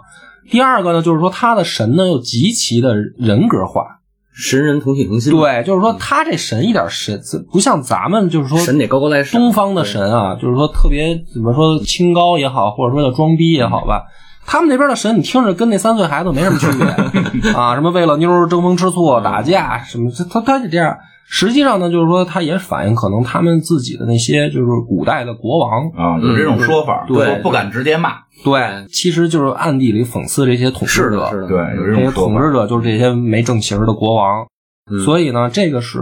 [0.50, 4.00] 第二个呢，就是说他的神呢又极其的人格化。
[4.34, 7.20] 神人同体同心。，对，就是说他这神一点神
[7.52, 9.38] 不像咱们，就是说神得高高在上。
[9.38, 14.04] 东方的神啊，就是说特别怎么说清高也好，或者说叫装逼也好吧。
[14.44, 16.86] 他们那边的神，你听着跟那三岁孩子没什么区别
[17.52, 20.96] 啊，什么为了妞争风吃醋、打架什么，他他是这样。
[21.34, 27.06] 实际上呢，就是说他也反映可能他们自己的那些就是古代的国王，啊，有这种说法，
[27.42, 32.24] 不敢直接骂，对，其实就是暗地里讽刺这些统治者对，有这这些种。
[32.24, 34.46] 统治者就是这些没正形儿的国王，
[34.90, 36.00] 嗯所以呢，这个是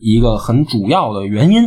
[0.00, 1.64] 一个很主要的原因。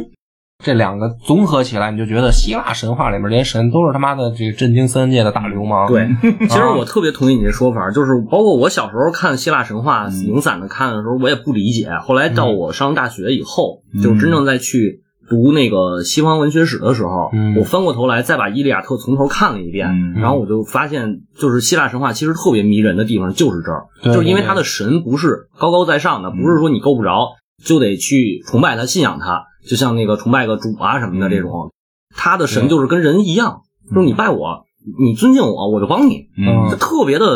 [0.64, 5.88] 这两个综合起来，你就觉得希腊神话里面这些神都是他妈的这个震惊三界的大流氓。
[5.88, 6.08] 对，
[6.48, 11.90] 其实我特别同意你这说法，就是包括我小时候看希腊神话零散的看的时候，我也不理解。
[12.04, 27.30] 后来到我上大学以后，就真正在去读那个西方文学史的时候，嗯我翻过头来再把《伊利亚特》从头看了一遍，嗯然后我就发现，就是希腊神话其实特别迷人的地方就是这儿，就是因为对他的神不是高高在上的，不是说你够不着
[27.64, 31.72] 就得去崇拜他、信仰他，就像那个崇拜个主啊什么的这种，
[32.16, 34.66] 他的神就是跟人一样，就是你拜我，
[35.00, 36.28] 你尊敬我，我就帮你。
[36.38, 37.28] 嗯就特别的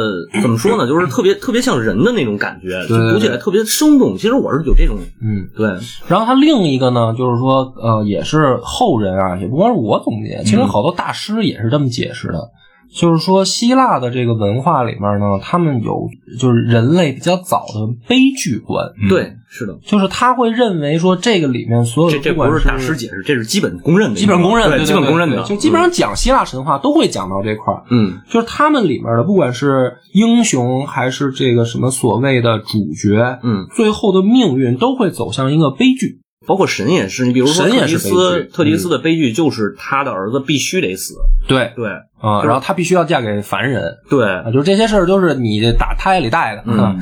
[0.41, 0.87] 怎么说呢？
[0.87, 4.17] 就是特别特别像人的那种感觉，就读起来特别生动。
[4.17, 5.67] 其实我是有这种嗯，对，
[6.07, 12.49] 然后他另一个呢，就是说，呃，也是后人啊，也不光是我总结，其实好多大师也是这么解释的。
[12.95, 16.07] 就是说，希腊的这个文化里面呢，他们有
[16.39, 19.09] 就是人类比较早的悲剧观，嗯。
[19.09, 36.21] 对，是的，就是他会认为说这个里面所有这这的不是大师解释，这是基本公认的，基本公认，的，对基本公认的，就基本上讲希腊神话都会讲到这块儿，嗯，就是他们里面的不管是英雄还是这个什么所谓的主角，嗯，最后的命运都会走向一个悲剧。
[36.47, 41.15] 包括神也是，你比如说特迪斯，特迪斯的悲剧就是他的儿子必须得死，
[41.47, 41.89] 对对
[42.19, 46.97] 啊，然后他必须要嫁给凡人对啊，就是这些事儿都是你这打胎里带的，嗯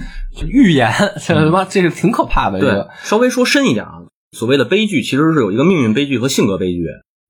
[0.48, 0.92] 预言，
[1.26, 6.86] 这他妈这是挺可怕的这对个。，稍微说深一点啊，所谓的悲剧其实是有一个命运悲剧和性格悲剧。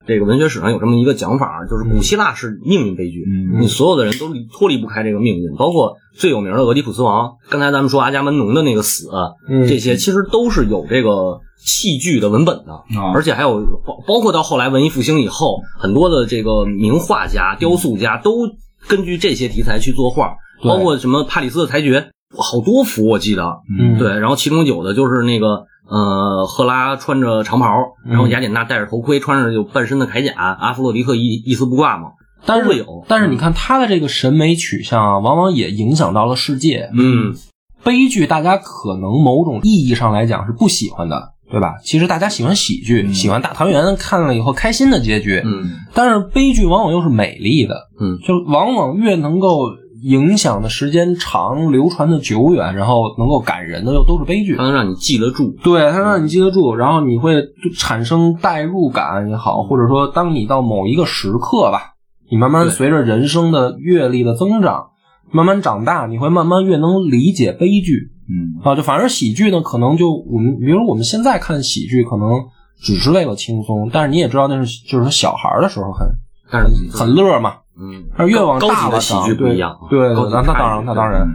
[0.05, 9.07] 这个文学史上有这么一个讲法，就是古希腊是命运悲剧，嗯你所有的人都离脱离不开这个命运，包括最有名的俄狄浦斯王，刚才咱们说阿伽门农的那个死，
[9.47, 18.49] 嗯这些其实都是有这个戏剧的文本的，啊而且还有包包括到后来文艺复兴以后，很多的这个名画家、雕塑家都
[18.87, 23.43] 根据这些题材去作画，对包括什么帕里斯的裁决，好多幅我记得，
[23.79, 27.67] 嗯对，然后其中有的就是那个呃，赫拉穿着长袍，
[28.03, 32.13] 然后雅典娜戴着头盔，穿着有半身的铠甲，阿弗洛狄克一一丝不挂嘛。
[32.47, 36.89] 但是有但是你看他的这个审美取向啊，往往也影响到了世界。
[36.93, 37.35] 嗯，
[37.83, 41.75] 悲剧大家可能某种意义上来讲是不喜欢的，对吧？
[41.83, 45.41] 其实大家喜欢喜剧，喜欢大团圆，看了以后开心的结局。
[45.45, 49.69] 嗯，但是悲剧往往又是美丽的，嗯，就往往越能够
[50.03, 54.63] 影响的时间长、流传的久远，然后能够感人的又都是悲剧它。
[54.63, 55.55] 能让你记得住。
[55.63, 57.41] 对，它能让你记得住，然后你会
[57.77, 61.93] 产生代入感也好，或者说当你到某一个时刻吧，
[62.29, 64.87] 你慢慢随着人生的阅历的增长，
[65.31, 68.75] 慢慢长大，你会慢慢越能理解悲剧嗯啊。
[68.75, 72.43] 就反而喜剧呢，可能就我们，比如我们现在看喜剧，可能
[72.81, 76.07] 只是为了轻松，但是你也知道那是就是小孩儿的时候很
[76.51, 81.27] 但是很乐嘛，嗯，而越往高大的喜剧不一样，对对，那那当然，那当然。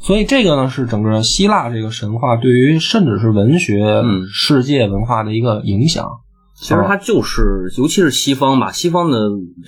[0.00, 6.08] 所以这个呢，是整个希腊这个神话对于甚至是文学、嗯世界文化的一个影响。
[6.58, 9.18] 其实它就是，尤其是西方吧，西方的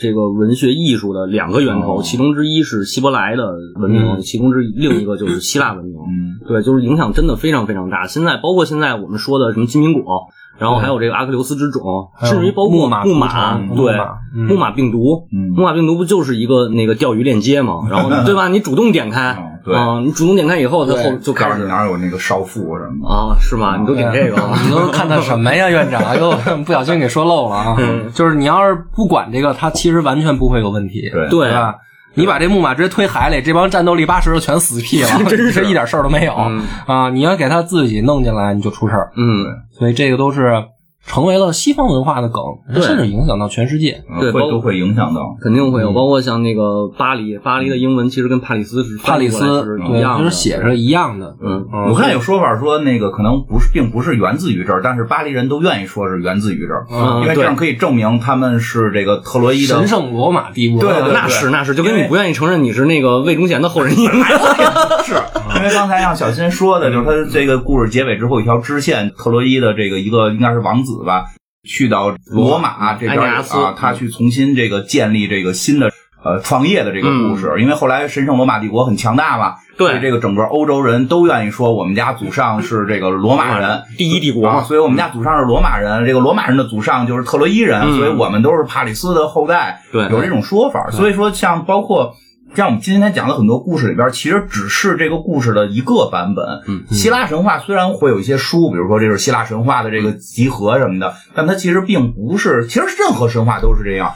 [0.00, 5.94] 这个文学艺术的两个源头，哦其中之一是希伯来的文明，嗯其中之另一个就是希腊文明。
[5.94, 8.06] 嗯对，就是影响真的非常非常大。
[8.06, 10.28] 现在包括现在我们说的什么金苹果，
[10.58, 13.96] 然后还有这个阿克琉斯之种，甚至于包括木马木马，对
[14.34, 17.82] 木马病毒，嗯木马病毒不就是一个那个钓鱼链接嘛？
[17.90, 18.48] 然后 对吧？
[18.48, 19.36] 你主动点开
[19.70, 23.14] 嗯，你主动点开以后，它后就开始告诉你哪有那个少妇什么的。
[23.14, 23.76] 啊，是吗？
[23.78, 24.56] 你都点这个了。
[24.64, 26.18] 你都看他什么呀，院长？
[26.18, 26.30] 又
[26.64, 27.76] 不小心给说漏了啊！
[28.14, 31.74] 就是你要是不管这个，它其实完全不会有问题，对对吧？
[32.14, 37.08] 你把这木马直接推海里，这帮战斗力八十的全死屁了， 真是一点事儿都没有、嗯啊！
[37.10, 39.10] 你要给他自己弄进来，你就出事儿。
[39.16, 40.64] 嗯，所以这个都是
[41.08, 42.42] 成为了西方文化的梗，
[42.82, 44.04] 甚至影响到全世界。
[44.08, 45.36] 嗯对会都会影响到。
[45.40, 51.34] 肯定会有，嗯包括像那个巴黎，巴黎的英文其实跟帕里斯是帕里斯一对，样的，就是写着一样的。
[51.42, 64.12] 嗯嗯我看有说法说，那个可能不是，并不是源自于这儿，但是巴黎人都愿意说是源自于这儿，嗯因为这样可以证明他们是这个特洛伊的神圣罗马帝国，对对那是那是，就跟你不愿意承认你是那个魏忠贤的后人一样。
[65.04, 65.14] 是
[65.58, 71.26] 因为刚才让小新说的，就是他这个故事结尾之后一条支线，特洛伊的这个一个应该是王子吧，
[71.68, 75.90] 去到罗马这边啊，他去重新这个建立这个新的。
[76.24, 90.90] 呃，创业的这个故事，因为后来神圣罗马帝国很强大嘛，对这个整个欧洲人都愿意说我们家祖上是这个罗马人，第一帝国啊，所以我们家祖上是罗马人，这个罗马人的祖上就是特洛伊人，嗯所以我们都是帕里斯的后代，对有这种说法。
[90.90, 92.16] 所以说，像包括
[92.54, 96.44] 像我们今天讲的很多故事里边，其实只是这个故事的一个版本。
[96.66, 104.12] 嗯希腊神话虽然会有一些书，比如说这是希腊神话的这个集合什么的，但它其实并不是，其实任何神话都是这样。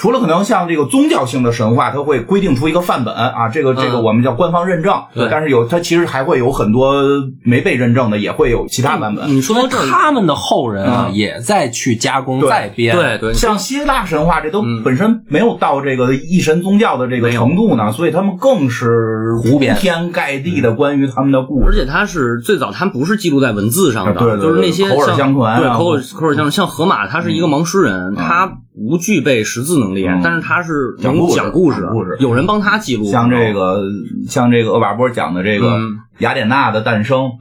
[0.00, 7.04] 除了可能像这个宗教性的神话，它会规定出一个范本啊，这个这个嗯我们叫官方认证，对但是有它其实还会有很多
[7.44, 9.28] 没被认证的，也会有其他版本。
[9.28, 12.96] 你说这，他们的后人啊，嗯也在去加工、对再编。
[12.96, 21.66] 对对，像希腊神话，这都嗯本身没有到这个一神宗教的这个程度呢，所以他们更是胡编铺天盖地的关于他们的故事。
[21.66, 26.50] 而且它是最早，它不是记录在文字上的，啊对对对就是那些口耳相传啊对口耳口耳相传。
[26.50, 28.50] 像荷马，他是一个盲诗人，嗯他
[28.88, 33.04] 不具备识字能力，嗯但是他是能讲故事讲故事，有人帮他记录。
[33.10, 33.82] 像这个，
[34.26, 37.32] 像这个厄瓦波讲的这个嗯雅典娜的诞生，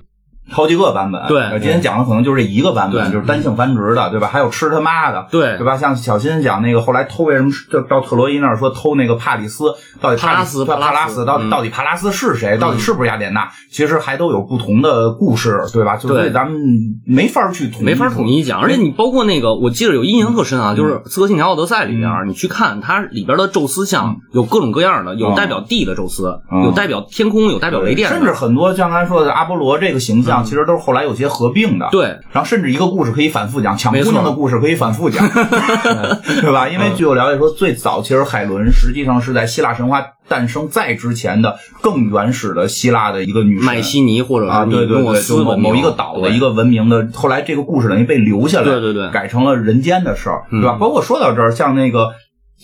[0.51, 1.21] 好几个版本。
[1.27, 4.27] 对呃今天讲的可能就是这一个版本，就是单性繁殖的，对吧？
[4.31, 5.27] 还有吃他妈的。
[5.31, 5.77] 对对吧？
[5.77, 9.65] 像小新讲那个后来偷为什么就到特洛伊那儿说偷那个帕里斯，
[10.01, 12.57] 到底帕拉斯帕拉斯到嗯到底帕拉斯是谁？
[12.57, 13.49] 到底是不是雅典娜？
[13.71, 15.95] 其实还都有不同的故事，对吧？
[15.97, 16.59] 就所以对咱们
[17.05, 31.87] 没法去统一没法统一讲，而且你包括那个，我记得有印象特深啊，就是《刺客信条：奥德赛》里边，你去看它里边的宙斯像有各种各样的，有代表地的宙斯，嗯有代表天空，有代表雷电，甚至很多像刚才说的阿波罗这个形象，其实都是后来有些合并的。
[31.91, 35.27] 对然后甚至一个故事可以反复讲，抢姑娘的故事可以反复讲，
[36.41, 36.67] 对吧？
[36.69, 50.75] 因为据我了解说，最早其实海伦实际上是在希腊神话诞生在之前的更原始的希腊的一个女神麦西尼或者啊，对对对，就某某一个岛的一个文明的，后来这个故事等于被留下来，对对对改成了人间的事儿，对吧？
[50.77, 52.11] 嗯包括说到这儿，像那个。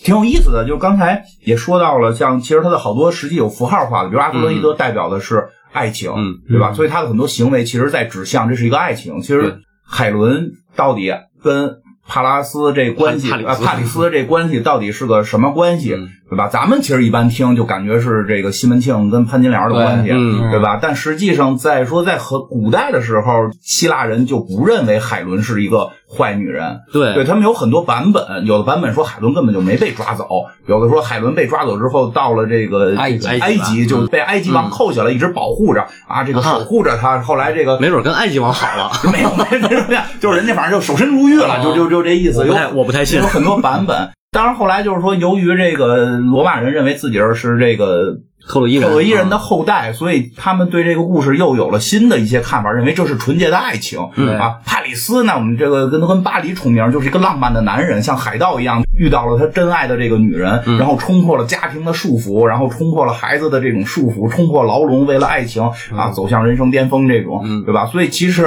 [0.04, 6.72] 挺有意思的，就是刚才也说到了，像其实它的好多实际有符号化的，比如阿弗洛伊德代表的是爱情，嗯对吧？
[6.72, 9.20] 所以他的很多行为其实在指向这是一个爱情。
[9.20, 11.12] 其实海伦到底
[11.42, 11.76] 跟
[12.08, 16.48] 帕拉斯这关系，啊，帕里斯这关系到底是个什么关系，嗯对吧？
[16.48, 20.10] 咱们其实一般听就感觉是这个西门庆跟潘金莲的关系，
[20.50, 20.78] 对吧？
[20.80, 26.80] 但实际上，在说在和古代的时候，希腊人就不认为海伦是一个坏女人。
[26.92, 30.26] 对对他们有很多版本，有的版本说海伦根本就没被抓走，
[30.66, 37.20] 有的说海伦被抓走之后到了这个埃及埃及就被埃及王扣下来，一直保护着啊，这个守护着他。
[37.20, 38.90] 后来这个没准跟埃及王好了。
[39.12, 42.46] 没有没有没有就是人家反正就守身如玉了，就就就这意思。
[42.46, 44.10] 有我不太我不太信有很多版本。
[44.36, 54.58] 当然后来就是说，由于这个罗马人认为自己是这个特洛伊人，特洛伊人的后代，所以他们对这个故事又有了新的一些看法，认为这是纯洁的爱情、嗯啊。
[54.66, 65.62] 帕里斯呢，我们这个跟跟巴黎重名，就是一个浪漫的男人，像海盗一样遇到了他真爱的这个女人，嗯然后冲破了家庭的束缚，然后冲破了孩子的这种束缚，冲破牢笼，为了爱情
[65.96, 67.86] 啊走向人生巅峰，这种、嗯对吧？
[67.86, 68.44] 所以其实。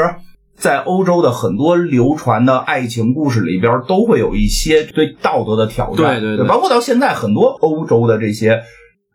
[0.59, 8.61] 在欧洲的很多流传的爱情故事里边，都会有一些对道德的挑战，对对对包括到现在很多欧洲的这些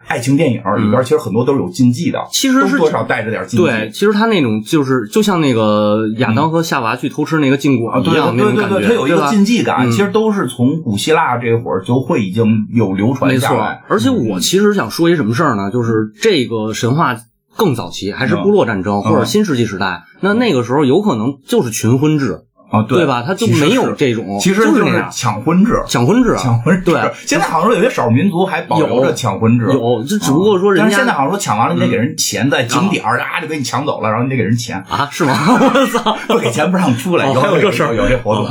[0.07, 3.67] 爱情电影里边，其实很多都是有禁忌的，嗯其实是多少带着点禁忌。
[3.67, 15.71] 对，其实他那种就是就像那个亚当和夏娃去偷吃那个禁果啊，对一样那对对对，种感觉，它有一个禁忌感，嗯其实都是从古希腊这会儿就会已经有流传没错下来。，而且我其实想说一什么事儿呢？
[15.71, 17.17] 就是这个神话
[17.57, 22.45] 更早期，还是部落战争、嗯或者新世纪时代，那那个时候有可能就是群婚制，
[22.75, 23.23] 啊，对吧？
[23.27, 26.83] 他就没有这种，其实就是抢婚制，抢婚制啊，抢婚制。
[26.85, 35.33] 对， 现在好像说有些少数民族还保留着抢婚制，有，就只不过说人家但是现在好像说抢完了你得给人钱，在景点儿啊就给你抢走了，然后你得给人钱，啊，是吗？
[35.49, 36.17] 我操！
[36.29, 37.27] 不给钱不让出来。
[37.27, 38.47] 哦有有这事儿有这活动。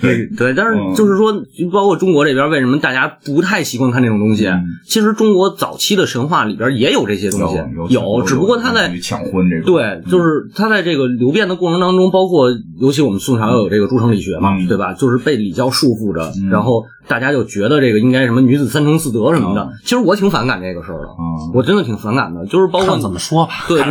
[0.00, 1.32] 对对，但是嗯就是说，
[1.72, 4.46] 包括中国这边，为什么大家不太习惯看这种东西？
[4.46, 7.56] 嗯其实中国早期的神话里边也有这些东西，
[7.88, 12.48] 有只不过他在抢婚这个，对，就是他在这个流变的过程当中，包括
[12.80, 14.92] 尤其我们宋朝有这个诸城理学嘛，嗯对吧？
[14.94, 19.62] 就是被礼教束缚着，嗯然后大家就觉得这个应该什么女子三从四德什么的。
[19.62, 22.44] 嗯其实我挺反感这个事儿的，嗯我真的挺反感的。
[22.46, 23.52] 就是包括怎么说吧。
[23.68, 23.82] 对，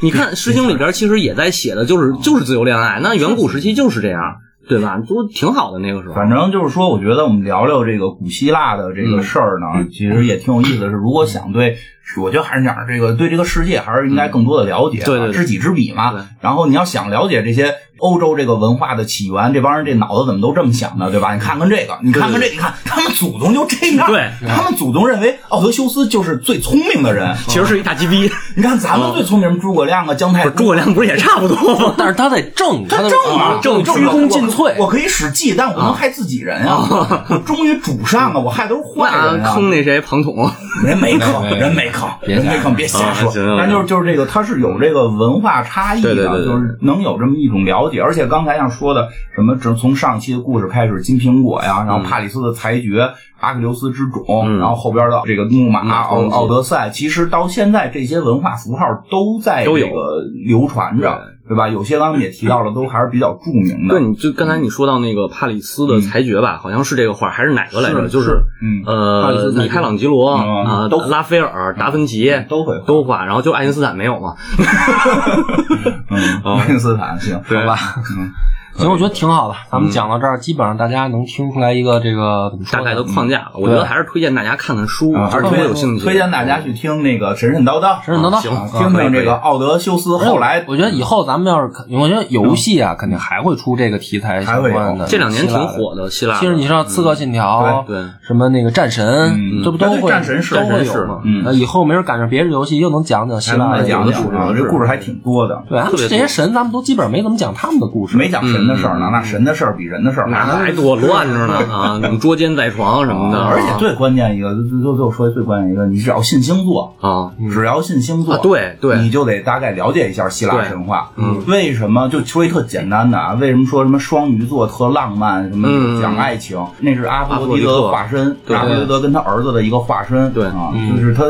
[0.00, 4.20] 你看《诗经》里边其实也在写的就是就是自由恋爱，那远古时期就是这样，
[4.68, 5.00] 对吧？
[5.08, 6.14] 都挺好的那个时候。
[6.14, 10.90] 反正就是说，我觉得我们聊聊这个古希腊的这个事儿呢，其实也挺有意思的。
[10.90, 11.76] 是，如果想对，
[12.20, 16.26] 我觉得还是讲这个对这个世界还是应该更多的了解，对对对知己知彼嘛。
[16.40, 21.34] 然后你要想了解这些欧洲这个文化的起源，这帮人这脑子怎么都这么想的，对吧？
[21.34, 27.36] 你看看这个，你看看这，你看他们祖宗就这样，对他们祖宗认为奥德修斯就是最聪明的人。
[27.46, 31.94] 其实是一大鸡逼，你看咱们最聪明，诸葛亮啊，姜太公诸葛亮不是也差不多吗？
[31.98, 34.72] 但是他得正，他得正啊嘛，正正鞠躬尽瘁。
[34.78, 37.26] 我可以使计，但我不能害自己人啊！
[37.28, 39.40] 我忠于主上啊，我害都是坏人啊！
[39.42, 40.50] 那坑那谁庞统，
[40.84, 43.32] 人没坑，人没坑，别瞎人没坑，别瞎说。
[43.58, 47.87] 但就是就是这个，他是有这个文化差异的，就是能有这么一种了解。
[47.96, 53.08] 而且刚才像说的什么，只从上期的故事开始，金苹果呀，然后帕里斯的裁决。
[53.40, 61.16] 阿克琉斯之种，嗯然后后边的这个木马、嗯奥奥德赛，其实到现在这些文化符号都在这个流传着，
[61.48, 61.68] 对吧？
[61.68, 63.94] 有些刚刚也提到了，都还是比较著名的。
[63.94, 68.02] 对，你就刚才你说到那个帕里斯的裁决吧，好像是这个画，还是哪个来着？
[68.02, 68.84] 是就是嗯。
[68.86, 70.64] 呃，米开朗基罗嗯。
[70.64, 72.78] 啊，都拉斐尔、达芬奇都会。
[72.78, 74.34] 画都画，然后就爱因斯坦没有嘛？
[76.10, 77.76] 嗯， 爱因斯坦行，好吧？
[78.78, 79.54] 嗯行，我觉得挺好的。
[79.70, 82.84] 咱们讲到这儿，基本上大家能听出来一个这个怎么说呢？
[82.84, 83.52] 大概的框架了。
[83.54, 95.06] 我觉得还是推荐大家看看书，啊，还是如推荐果有兴趣，推荐大家去听那个神神叨叨，神神叨叨，听听这个奥德修斯后来我觉得以后咱们要是看，我觉得游戏啊，肯定还会出这个题材相关的。
[95.06, 96.38] 这两年挺火的，希腊。
[96.38, 99.04] 其实你像《刺客信条》对对什么那个战神
[99.34, 101.52] 嗯，对这不都会战神是都会是有吗？
[101.52, 104.12] 以后没准赶上别的游戏，又能讲讲希腊讲事
[104.56, 105.62] 这故事还挺多的。
[105.68, 108.16] 对，特别多这些神，咱们都基本上没怎么讲他们的故事。
[108.16, 112.00] 没讲神的事儿呢，那神的事儿比人的事儿那还还多乱着呢 啊！
[112.20, 121.10] 捉奸在床什么的，而且最关键一个，最最最后说最关键一个，你只要信星座，啊，只要信星座，啊对对你就得大概了解一下希腊神话。
[121.16, 123.32] 嗯，为什么就说一特简单的啊？
[123.40, 126.62] 为什么说什么双鱼座特浪漫，什么嗯讲爱情？
[126.80, 130.30] 那是阿波罗的化身，阿波罗狄德跟他儿子的一个化身。
[130.32, 131.24] 对啊，嗯就是他。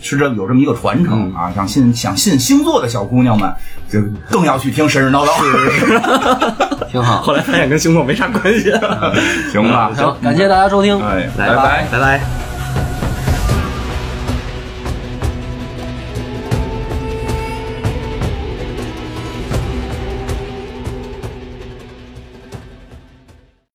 [0.00, 3.52] 是这有这么一个传承啊，想信想信星座的小姑娘们，
[3.88, 5.30] 就更要去听神神叨叨。
[6.90, 7.20] 挺好。
[7.22, 8.72] 后来发现跟星座没啥关系。
[9.52, 11.86] 行吧，行，感谢大家收听，哎，来拜拜。
[11.92, 12.49] 拜拜。